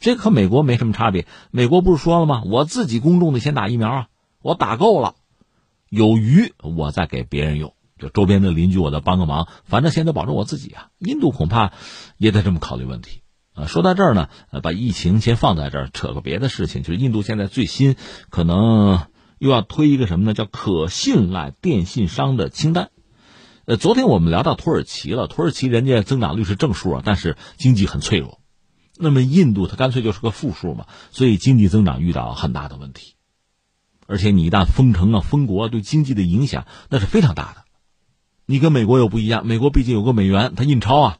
[0.00, 1.26] 这和美国没什么差别。
[1.50, 2.42] 美国不是说了吗？
[2.46, 4.06] 我自己公众的先打疫苗啊，
[4.40, 5.16] 我打够了。
[5.90, 7.74] 有余，我再给别人用。
[7.98, 9.48] 就周边的邻居，我再帮个忙。
[9.64, 10.90] 反正先得保证我自己啊。
[10.98, 11.72] 印度恐怕
[12.16, 13.22] 也得这么考虑问题
[13.62, 13.66] 啊。
[13.66, 16.82] 说到这儿呢，呃，把疫情先放在这儿，扯个别的事情。
[16.82, 17.96] 就是印度现在最新
[18.30, 19.06] 可能
[19.38, 20.34] 又要推一个什么呢？
[20.34, 22.90] 叫可信赖电信商的清单。
[23.66, 28.40] 呃，昨天我们聊到土耳其了，土耳其人家增长率是正数啊，但是经济很脆弱。
[28.96, 33.14] 那么印度它干脆就是个负数嘛，所以经济增长遇到很大的问题。
[34.06, 37.64] 而且你一旦封城啊、封国，对经济的影响那是非常大的。
[38.46, 41.18] 你跟美国又不一样，美国毕竟有个美元，它印钞啊。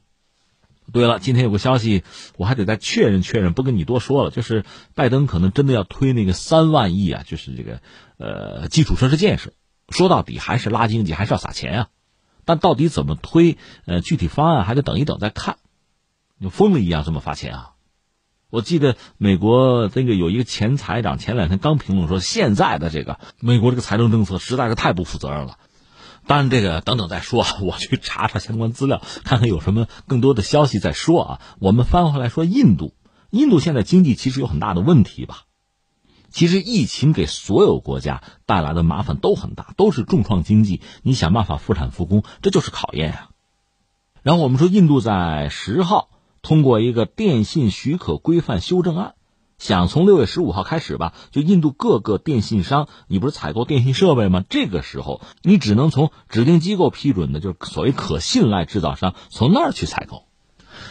[0.93, 2.03] 对了，今天有个消息，
[2.37, 4.31] 我还得再确认确认，不跟你多说了。
[4.31, 4.65] 就是
[4.95, 7.81] 拜登可能真的要推那个三万亿啊，就是这个
[8.17, 9.53] 呃基础设施建设。
[9.91, 11.89] 说到底还是拉经济，还是要撒钱啊。
[12.45, 15.59] 但到底怎么推，呃，具体方案还得等一等再看。
[16.41, 17.71] 就疯了一样这么发钱啊。
[18.49, 25.59] 我记得美国这个有一个前财长前两天刚评论说，现在的这个美国这个财政政策实在是太不负责任了。
[26.29, 31.41] 当然，这个等等再说， 我去查查相关资料，看看有什么更多的消息再说啊。
[31.59, 32.95] 我们翻回来说，印度，
[33.31, 35.45] 印度现在经济其实有很大的问题吧？
[36.31, 40.83] 其实疫情给所有国家带来的麻烦都很大，都是重创经济。
[41.03, 43.31] 你想办法复产复工，这就是考验啊。
[44.23, 46.11] 然后我们说，印度在十号。
[46.41, 49.15] 通过一个电信许可规范修正案，
[49.59, 54.45] 想从六月十五号开始吧，就印度各个电信商，你不是采购电信设备吗？
[54.49, 60.25] 这个时候你只能从指定机构批准的，就是所谓可信赖制造商，从那儿去采购。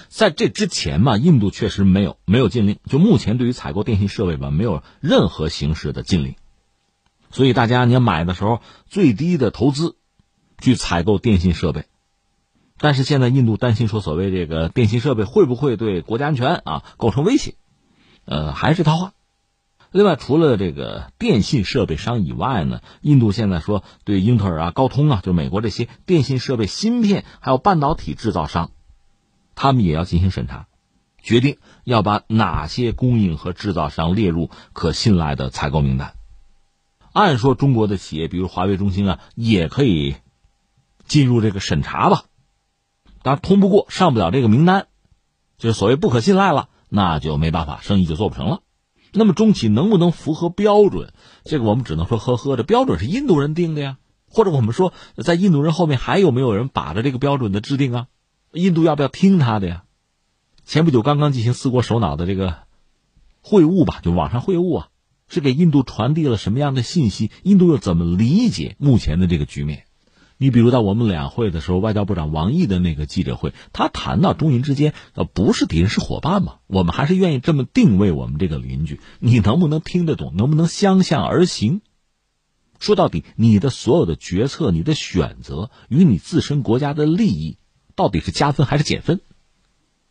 [0.10, 6.36] 在这之前嘛，印度确实没有没有禁令，就目前对于采购电信设备吧，没有任何形式的禁令。
[7.32, 9.96] 所以大家你要买的时候，最低的投资
[10.60, 11.86] 去采购电信设备。
[12.78, 17.56] 但是现在印度担心说，所谓这个电信设备会不会对国家安全啊构成威胁？
[18.28, 19.14] 呃，还是套话。
[19.92, 28.72] 另外，除了这个电信设备商以外呢，印度现在说对英特尔啊、高通啊，就美国这些电信设备芯片还有半导体制造商，
[29.56, 30.68] 他们也要进行审查，
[31.22, 36.14] 决定要把哪些供应和制造商列入可信赖的采购名单。
[37.14, 40.18] 按说，中国的企业，比如华为、中兴啊，也可以
[41.08, 42.26] 进入这个审查吧。
[43.24, 44.88] 当然通不过，上不了这个名单，
[45.58, 48.62] 就是所谓不可信赖了，那就没办法，生意就做不成了。
[49.14, 51.14] 那么中企能不能符合标准？
[51.44, 53.98] 这个我们只能说呵呵，这标准是印度人定的呀。
[54.30, 58.08] 或者我们说，在印度人后面还有没有人把着这个标准的制定啊？
[58.52, 59.84] 印度要不要听他的呀？
[60.66, 62.58] 前不久刚刚进行四国首脑的这个
[63.42, 64.88] 会晤吧，就网上会晤啊，
[65.30, 67.32] 是给印度传递了什么样的信息？
[67.44, 69.86] 印度又怎么理解目前的这个局面？
[70.38, 79.00] 你比如在我们两会的时候，外交部长王毅的那个记者会，他谈到中印之间呃不是敌人是伙伴嘛，我们还是愿意这么定位我们这个邻居。
[79.20, 80.36] 你能不能听得懂？
[80.36, 81.82] 能不能相向而行？
[82.80, 87.58] 说到底，你的所有的决策、你的选择与你自身国家的利益，
[87.96, 89.22] 到底是加分还是减分？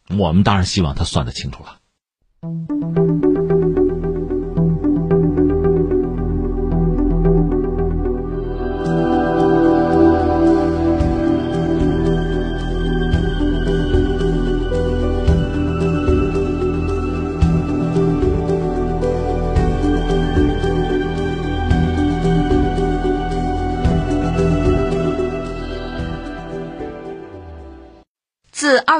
[0.08, 1.78] 我们当然希望他算得清楚了。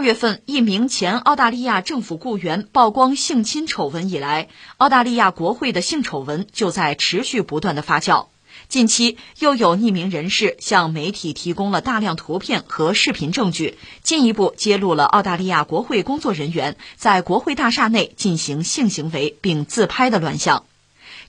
[0.07, 4.47] 月份一名前澳大利亚政府雇员曝光性侵丑闻以来，
[4.77, 8.27] 澳大利亚国会的性丑闻就在持续不断的发酵。
[8.69, 20.67] 近期又有匿名人士向媒体提供了大量图片和视频证据，进一步揭露了澳大利亚国会工作人员在国会大厦内进行性行为并自拍的乱象。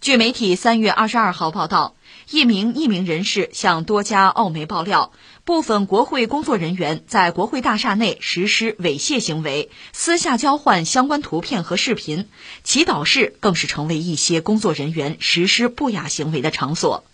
[0.01, 1.95] 据媒体三月二十二号报道。
[2.29, 5.13] 一名匿名人士向多家澳媒爆料，
[5.47, 12.27] 部分国会工作人员在国会大厦内实施猥亵行为，私下交换相关图片和视频。
[12.65, 17.05] 祈祷室更是成为一些工作人员实施不雅行为的场所。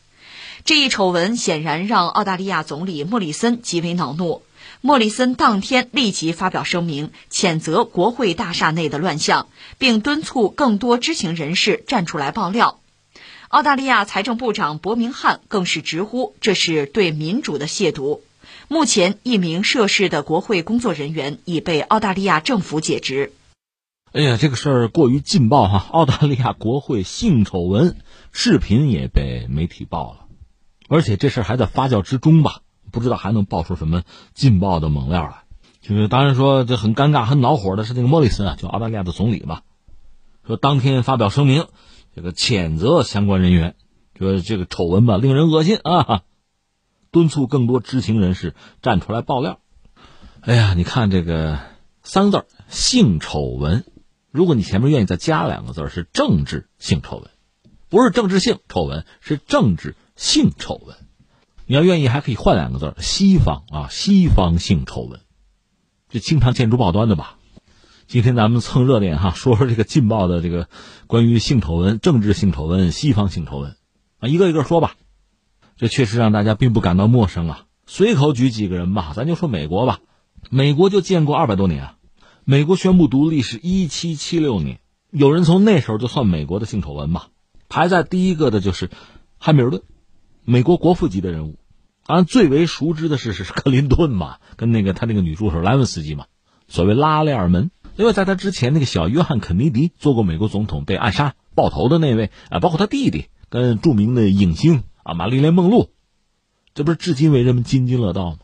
[0.65, 4.41] 这一丑闻显然让澳大利亚总理莫里森极为恼怒。
[4.81, 12.79] 莫里森当天立即发表声明，谴责国会大厦内的乱象，并敦促更多知情人士站出来爆料。
[13.53, 18.21] 澳大利亚财政部长伯明翰更是直呼这是对民主的亵渎。
[18.67, 23.31] 目前，一名涉事的国会工作人员已被澳大利亚政府解职。
[24.11, 25.85] 哎呀，这个事儿过于劲爆哈！
[25.91, 27.95] 澳大利亚国会性丑闻
[28.31, 30.25] 视频也被媒体爆了，
[30.89, 32.61] 而且这事儿还在发酵之中吧？
[32.89, 34.01] 不知道还能爆出什么
[34.33, 35.43] 劲爆的猛料来。
[35.79, 39.61] 就是当然说这很尴尬、很恼火的是那个莫里森啊，就澳大利亚的总理吧，
[40.47, 41.67] 说当天发表声明。
[42.15, 43.75] 这个谴责相关人员，
[44.17, 46.21] 说这个丑闻吧令人恶心啊，
[47.11, 49.59] 敦促更多知情人士站出来爆料。
[50.41, 51.59] 哎呀，你看这个
[52.03, 53.83] 三个字性丑闻，
[54.29, 57.29] 如果你前面愿意再加两个字是政治性丑闻，
[57.89, 60.95] 不是政治性丑闻，是政治性丑闻。
[61.65, 65.21] 你要愿意还可以换两个字西方啊，西方性丑闻，
[66.09, 67.37] 这经常见诸报端的吧。
[68.13, 70.67] 今天咱们蹭热点哈， 说说这个劲爆的这个
[71.07, 73.75] 关于性丑闻、政治性丑闻、西方性丑闻，
[74.19, 74.93] 啊，一个一个说吧。
[75.77, 77.65] 这确实让大家并不感到陌生啊。
[77.87, 79.99] 随口举几个人吧，咱就说美国吧。
[80.51, 81.95] 美国就建国二百多年啊，
[82.45, 87.29] 美国宣布独立是一七七六年，有人从那时候就算美国的性丑闻吧。
[87.67, 88.91] 排在第一个的就是
[89.39, 89.81] 汉密尔顿，
[90.45, 91.57] 美国国父级的人物。
[92.05, 96.27] 当然，最为熟知的是是克林顿嘛，跟那个他那个女助手莱文斯基嘛，
[96.67, 97.71] 所谓拉链门。
[97.95, 105.91] 另外，在他之前，那个小约翰·肯尼迪做过美国总统，被暗杀爆头的那位啊，包括他弟弟跟著名的影星啊，玛丽莲·梦露，
[106.73, 108.37] 这不是至今为人们津津乐道吗？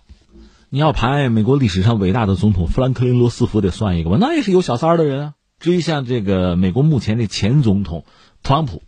[0.70, 5.34] 你要排美国历史上伟大的总统，富兰克林·罗斯福得算一个吧，那也是有小三儿的人啊。
[5.60, 8.06] 至于像这个美国目前的前总统
[8.44, 8.84] 特朗普，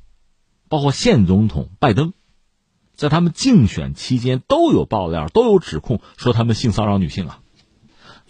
[0.69, 2.13] 包括现总统拜登，
[2.93, 7.39] 在他们竞选期间都有爆料，都有指控说他们性骚扰女性啊。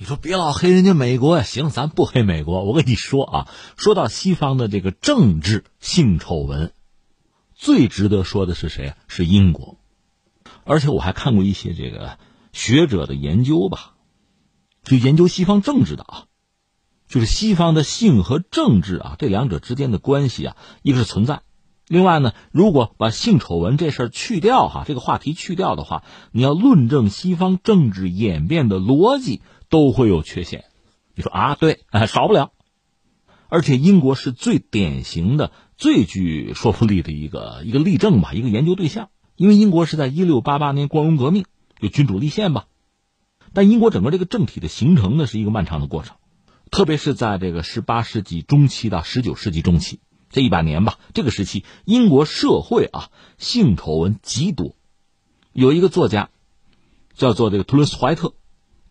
[0.02, 2.64] 你说别老黑人家美国呀，行，咱不黑美国。
[2.64, 3.48] 我跟你说啊，
[3.78, 6.74] 说到西方的这个政治性丑闻，
[7.54, 8.96] 最值得说的是谁啊？
[9.08, 9.78] 是英国。
[10.64, 12.18] 而且我还看过一些这个
[12.52, 13.94] 学者的研究吧，
[14.84, 16.26] 就研究西方政治的啊，
[17.08, 21.44] 就是西方的性和政治啊这两者之间的关系啊，一个是存在，
[21.88, 29.44] 另外呢，如果把性丑闻这事儿去掉哈，这个话题去掉的话，你要论证西方政治演变的逻辑。
[29.72, 30.66] 都会有缺陷，
[31.16, 31.56] 你说啊？
[31.56, 32.52] 对，少不了。
[33.48, 39.10] 而且英国是最典型的、最具说服力的一个一个例证吧，一个研究对象。
[39.38, 41.46] 因为英国是在一六八八年光荣革命
[41.80, 42.68] 就君主立宪吧，
[43.54, 46.18] 但英国整个这个政体的形成呢是一个漫长的过程，
[46.70, 54.76] 特别是在这个十八世纪中期到十九世纪中期这一百年吧，这个时期英国社会啊性丑闻极多。
[55.54, 56.30] 有一个作家
[57.16, 58.34] 叫做这个图伦斯怀特。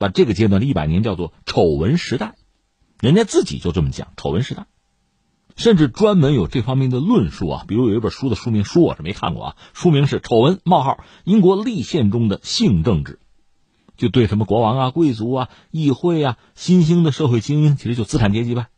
[0.01, 2.35] 把这个阶段的一百年叫做丑闻时代，
[3.01, 4.65] 人家自己就这么讲丑闻时代，
[5.57, 7.65] 甚至专门有这方面的论述啊。
[7.69, 13.13] 比如有一本书的书名，书我是没看过啊，书名是《丑闻：冒号英国立宪中的性政治》，
[13.99, 18.69] 就对什么国王啊、贵族啊、议会啊、新兴的社会精英，其实就资产阶级呗，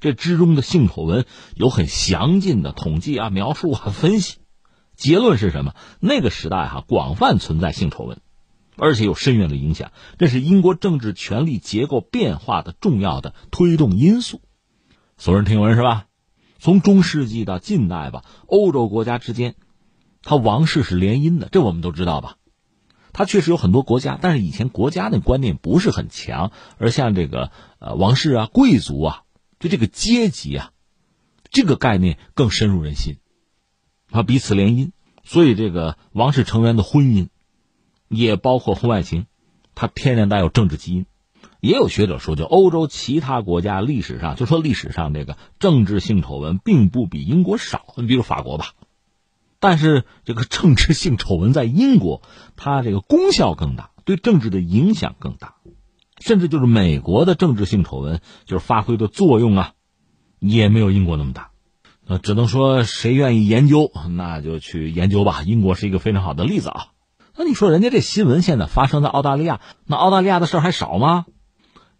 [0.00, 4.38] 这之中的性丑闻有很详尽的统计啊、描述啊、分析。
[4.96, 5.76] 结论是什么？
[6.00, 8.20] 那个时代哈，广泛存在性丑闻。
[8.78, 9.92] 而且有深远的影响。
[10.18, 14.40] 这是英国政治权力结构变化的重要的推动因素。
[15.18, 16.06] 耸人听闻是吧？
[16.60, 19.54] 从中世纪到近代吧，欧洲国家之间，
[20.22, 22.36] 它王室是联姻的，这我们都知道吧？
[23.12, 29.22] 它确实有很多国家，但是以前国家的观念不是很强，而像这个呃王室啊、贵族啊，
[29.60, 30.72] 就这个阶级啊，
[31.50, 33.16] 这个概念更深入人心，
[34.10, 34.90] 啊彼此联姻，
[35.24, 37.28] 所以这个王室成员的婚姻，
[38.08, 39.26] 也包括婚外情，
[39.74, 41.06] 它天然带有政治基因。
[41.60, 47.94] 也有学者说，就欧洲其他国家历史上，就说历史上这个政治性丑闻并不比英国少。
[47.96, 48.74] 你比如法国吧。
[49.60, 52.22] 但是这个政治性丑闻在英国，
[52.54, 55.56] 它这个功效更大，对政治的影响更大，
[56.20, 59.72] 甚至就是美国的政治性丑闻，就是发挥的作用啊，
[60.38, 61.50] 也没有英国那么大。
[62.06, 65.42] 呃，只能说谁愿意研究，那就去研究吧。
[65.42, 66.86] 英国是一个非常好的例子啊。
[67.40, 71.24] 那你说人家这新闻现在发生在澳大利亚，那澳大利亚的事儿还少吗？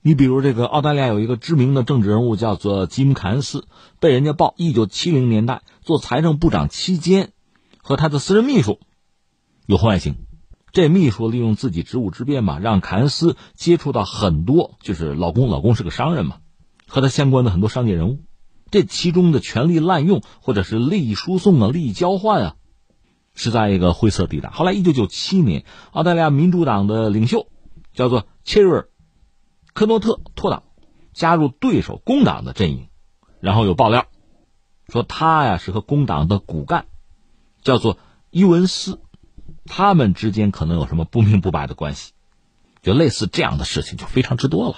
[0.02, 3.68] 你比如这个澳大利亚有一个知名的政治人物叫做吉姆·凯恩斯，
[4.00, 7.30] 被人家报一九七零年代做财政部长期间。
[7.80, 8.80] 和他的私人秘书
[9.64, 10.16] 有婚外情，
[10.72, 16.38] 这秘书利用自己职务之便嘛，让凯恩斯接触到很多，就是老公，老公是个商人嘛，
[16.88, 18.18] 和他相关的很多商界人物，
[18.72, 22.56] 这其中的权力滥用或者是利益输送啊、利益交换啊，
[23.38, 24.50] 是在一个灰色地带。
[24.50, 27.46] 后来，一九九七年，澳大利亚民主党的领袖
[27.94, 28.82] 叫做切瑞尔·
[29.72, 30.64] 科诺特脱党，
[31.14, 32.88] 加入对手工党的阵营，
[33.40, 34.04] 然后有爆料
[34.88, 36.84] 说他呀是和工党的骨干。
[37.62, 37.98] 叫做
[38.30, 39.00] 伊文斯，
[39.66, 42.12] 他们之间可能有什么不明不白的关系，
[42.82, 44.76] 就类似这样的事情就非常之多了。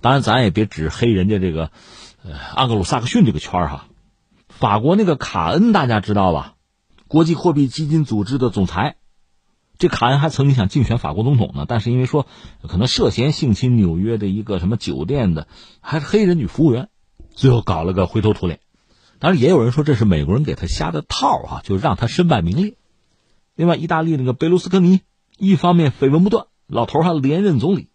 [0.00, 1.70] 当然，咱也别只黑人家这个，
[2.24, 3.86] 呃，安格鲁萨克逊这个圈哈。
[4.48, 6.54] 法国那个卡恩大家知道吧？
[7.12, 8.96] 国际货币基金组织的总裁，
[9.76, 12.26] 这卡恩还曾经想竞选法国总统呢，但是因为说
[12.66, 15.46] 可能涉嫌性侵纽约的一个什么酒店的
[15.82, 16.88] 还是黑人女服务员，
[17.34, 18.60] 最后搞了个灰头土脸。
[19.18, 22.76] 当然，也有人说这是美国人给他下的套啊，就让他身败名裂。
[23.56, 25.02] 另外，意大利那个贝卢斯科尼，
[25.36, 27.90] 一方面绯闻不断，老头还连任总理，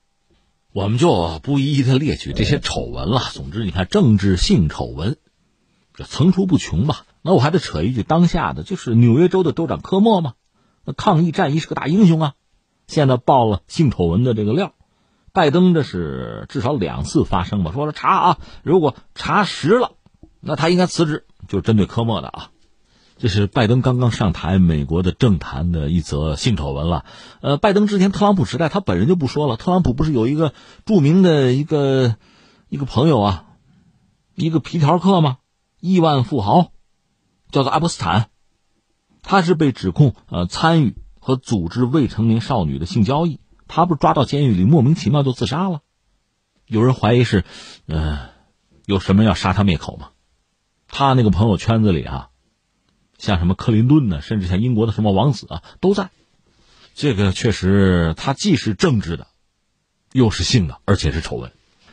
[0.72, 3.20] 我们就不一一的列举这些丑闻了。
[3.34, 5.18] 总之，你看政治性丑闻，
[5.95, 7.07] 这层出不穷吧？
[7.28, 10.36] 那我还得扯一句当下的，就是纽约州的州长科莫嘛，
[10.86, 12.34] 那抗议战役是个大英雄啊，
[12.88, 14.71] 现在爆了性丑闻的这个料，
[15.34, 19.91] 拜登这是至少两次发声吧，说了查啊，如果查实了。
[20.39, 22.51] 那他应该辞职，就是针对科莫的啊。
[23.17, 27.03] 这是拜登刚刚上台，美国的政坛的一则性丑闻了。
[27.41, 29.57] 呃，拜登之前特朗普时代，他本人就不说了。
[29.57, 30.53] 特朗普不是有一个
[30.86, 32.15] 著名的一个
[32.69, 33.45] 一个朋友啊，
[34.36, 35.39] 一个皮条客吗？
[35.80, 36.71] 亿万富豪，
[37.51, 38.29] 叫做爱泼斯坦，
[39.21, 43.39] 他是被指控呃参与和组织未成年少女的性交易。
[43.67, 45.81] 他不是抓到监狱里莫名其妙就自杀了？
[46.65, 47.43] 有人怀疑是，
[47.85, 48.29] 呃，
[48.85, 50.11] 有什么要杀他灭口吗？
[50.87, 52.29] 他那个朋友圈子里啊，
[53.17, 56.11] 像什么克林顿呢，甚至像英国的什么王子啊，都在。
[56.95, 59.27] 这个确实，他既是政治的，
[60.13, 61.51] 又是性的，而且是丑闻。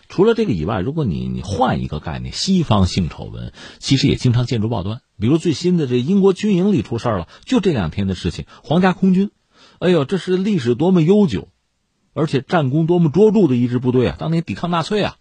[0.09, 5.03] 除了这个以外，如果你你换一个概念，西方性丑闻其实也经常见诸报端。
[5.19, 9.31] 比如最新的这英国军营里出事了，就这两天的事情，皇家空军，
[9.79, 11.49] 哎呦，这是历史多么悠久，
[12.13, 14.17] 而且战功多么卓著的一支部队啊！
[14.19, 15.17] 当年抵抗纳粹啊。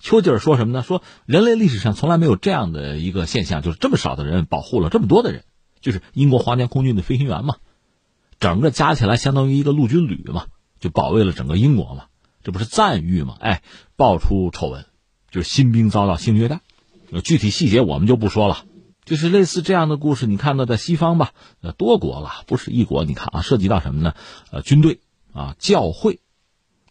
[0.00, 0.82] 丘吉尔说什么呢？
[0.82, 5.44] 说人类历史上从来没有这样的一个现象，就是这么少的人保护了这么多的人，
[5.80, 7.56] 就是英国皇家空军的飞行员嘛，
[8.38, 10.46] 整个加起来相当于一个陆军旅嘛，
[10.78, 12.04] 就保卫了整个英国嘛，
[12.42, 13.36] 这不是赞誉嘛？
[13.40, 13.62] 哎，
[13.96, 14.84] 爆出丑闻，
[15.30, 16.60] 就是新兵遭到性虐待，
[17.22, 18.66] 具体细节我们就不说了，
[19.04, 24.14] 就是类似这样的故事，你看到在西方吧，呃，多国了，不是一国，你看啊，涉及到什么呢？
[24.50, 25.00] 呃，军队
[25.32, 26.20] 啊，教会，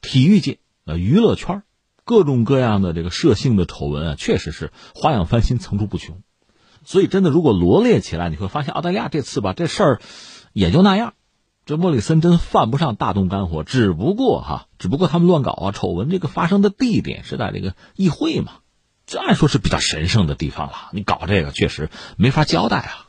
[0.01, 1.63] 体育界，呃，娱乐圈
[2.05, 6.21] 各种各样的这个涉性的丑闻啊，确实是花样翻新、层出不穷。
[6.85, 10.01] 所以，真的如果罗列起来，你会发现澳大利亚这次吧，这事儿
[10.51, 11.13] 也就那样。
[11.65, 18.55] 这莫里森真犯不上大动肝火，只不过哈，只不过他们乱搞啊，丑闻这个发生的地点是在这个议会嘛，
[19.05, 23.07] 这按说是比较神圣的地方了，你搞这个确实没法交代啊。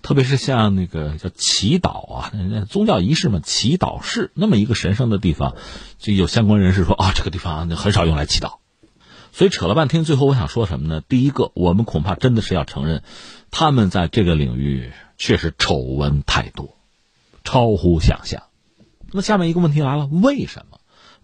[0.00, 2.32] 特别是像那个叫祈祷啊，
[2.70, 5.56] 宗教仪式嘛，祈祷室那么一个神圣的地方，
[5.98, 8.58] 就有相关人士说啊，这个地方很少用来祈祷。
[9.32, 11.02] 所以扯了半天，最后我想说什么呢？
[11.06, 13.02] 第一个，我们恐怕真的是要承认，
[13.50, 16.78] 他们在这个领域确实丑闻太多，
[17.44, 18.44] 超乎想象。
[19.10, 20.77] 那么下面一个问题来了，为什么？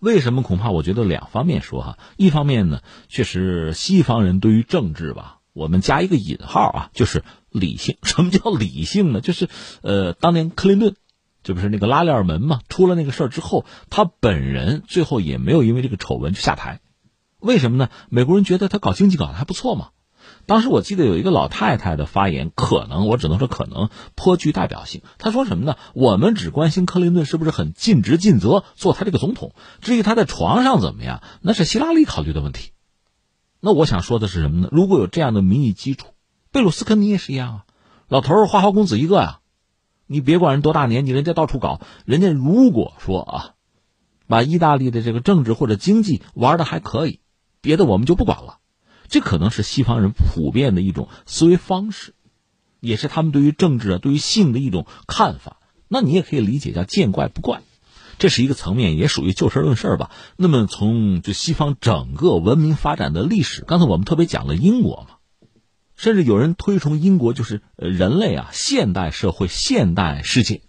[0.05, 0.43] 为什么？
[0.43, 1.99] 恐怕我觉得两方面说哈。
[2.19, 7.25] 一方面呢，确实西方人对于政治吧，我们加一个引号啊，就是。
[7.49, 7.97] 理性？
[8.03, 9.21] 什么叫理性呢？
[9.21, 9.49] 就是，
[9.83, 10.97] 呃，当年克林顿
[11.45, 12.61] 这不是那个拉链门嘛？
[12.69, 16.81] 出了那个事儿之后，他本人最后也没有因为这个丑闻就下台。
[17.39, 17.89] 为什么呢？
[18.11, 19.91] 美国人觉得他搞经济搞得还不错嘛。
[20.47, 25.03] 当时我记得有一个老太太的发言，可能我只能说可能颇具代表性。
[25.19, 25.77] 她说什么呢？
[25.95, 32.73] 我们只关心克林顿是不是很尽职尽责做他这个总统，至于他在床上怎么样，那是希拉里考虑的问题。
[33.61, 34.69] 那我想说的是什么呢？
[34.71, 36.09] 如果有这样的民意基础，
[36.53, 37.65] 贝鲁斯科尼也是一样啊，
[38.09, 39.41] 老头花花公子一个呀。
[40.07, 43.55] 你别管人多大年纪，人家到处搞，人家如果说啊，
[44.27, 47.21] 把意大利的这个政治或者经济玩的还可以，
[47.63, 48.59] 别的我们就不管了。
[49.09, 52.15] 这可能是西方人普遍的一种思维方式，
[52.81, 55.59] 也是他们对于政治啊、对于性的一种看法。
[55.89, 57.63] 那你也可以理解叫见怪不怪，
[58.19, 60.11] 这是一个层面，也属于就事论事吧。
[60.37, 65.17] 那么从就西方整个文明发展的历史，刚才我们特别讲了英国嘛，
[65.95, 70.63] 甚至有人推崇英国就是人类啊现代社会、现代世界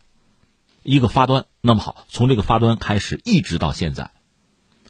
[0.83, 1.45] 一个发端。
[1.61, 4.11] 那么好，从这个发端开始，一直到现在，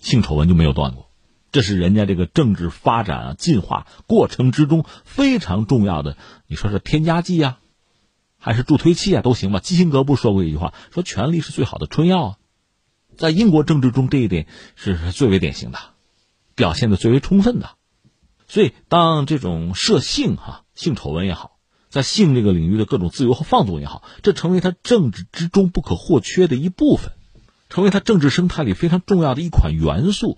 [0.01, 1.09] 性丑闻就没有断过。
[1.55, 7.59] 这是人家这个政治发展啊进化过程之中非常重要的，你说是添加剂啊，
[8.37, 9.61] 还是助推器啊都行吧。
[9.61, 12.35] 基辛格不说过一句话，说权力是最好的春药啊。
[13.15, 15.79] 在英国政治中，这一点是最为典型的，
[16.55, 17.69] 表现的最为充分的。
[18.49, 27.13] 所以，当这种涉性哈性丑闻也好，在性这个领域的各种自由和放纵也好，这成为他政治之中不可或缺的一部分，
[27.69, 30.37] 成为他政治生态里非常重要的一款元素。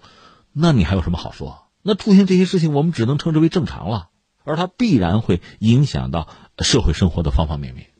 [0.60, 1.68] 那你还有什么好说？
[1.84, 4.10] 那出现这些事情，我们只能称之为正常了，
[4.43, 6.28] 而它必然会影响到
[6.60, 7.91] 社会生活的方方面面。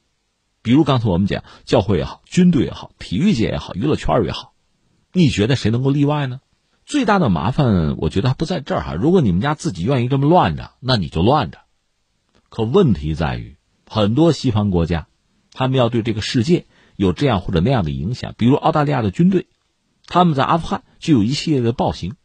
[0.64, 4.53] 比如刚才我们讲，教会也好，军队也好，体育界也好，娱乐圈也好，
[5.14, 6.41] 你觉得谁能够例外呢？
[6.84, 8.95] 最大的麻烦，我觉得还不在这儿哈。
[8.95, 11.60] 如果你们家自己愿意这么乱着，那你就乱着。
[12.49, 15.08] 可问题在于，很多西方国家，
[15.51, 18.34] 他们要对这个世界有这样或者那样的影响。
[18.36, 19.47] 比如澳大利亚的军队，
[20.08, 22.16] 他们在阿富汗就有一系列的暴行。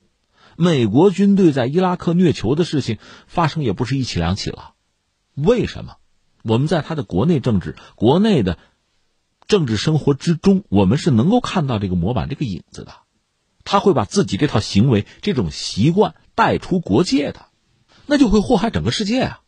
[0.62, 4.74] 美国军队在伊拉克虐囚的事情发生也不是一起两起了，
[5.34, 5.96] 为什么？
[6.44, 8.58] 我们在他的国内政治、国内的
[9.48, 12.92] 政治生活之中，我们是能够看到这个模板、这个影子的。
[13.64, 17.46] 他会把自己这套行为、这种习惯带出国界的，
[18.06, 19.40] 那就会祸害整个世界啊！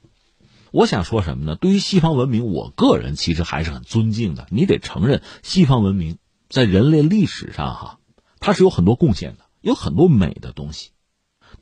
[0.73, 1.55] 我想说什么呢？
[1.55, 4.49] 对于西方文明，我个人其实还是很尊敬的。
[4.51, 8.01] 你得承认，西方文明在人类历史上哈，
[8.41, 10.91] 它是有很多贡献的，有很多美的东西。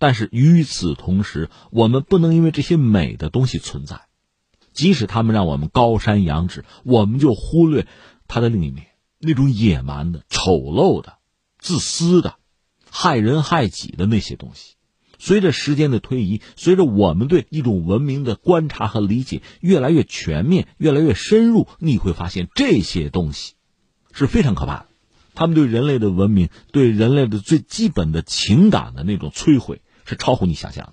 [0.03, 4.01] 但是与此同时，我们不能因为这些美的东西存在，
[4.73, 7.87] 即使他们让我们高山仰止，我们就忽略
[8.27, 8.89] 它的另一面，
[9.21, 11.19] 那种野蛮的、丑陋的、
[11.61, 12.35] 自私的、
[12.91, 14.75] 害人害己的那些东西。
[15.21, 23.55] 随着时间的推移，随着我们对一种文明的观察和理解越来越全面、越来越深入，你会发现这些东西
[24.11, 24.87] 是非常可怕的。
[25.35, 29.81] 他们对人类的文明、对人类的最基本的情感的那种摧毁。
[30.05, 30.93] 是超乎你想象的。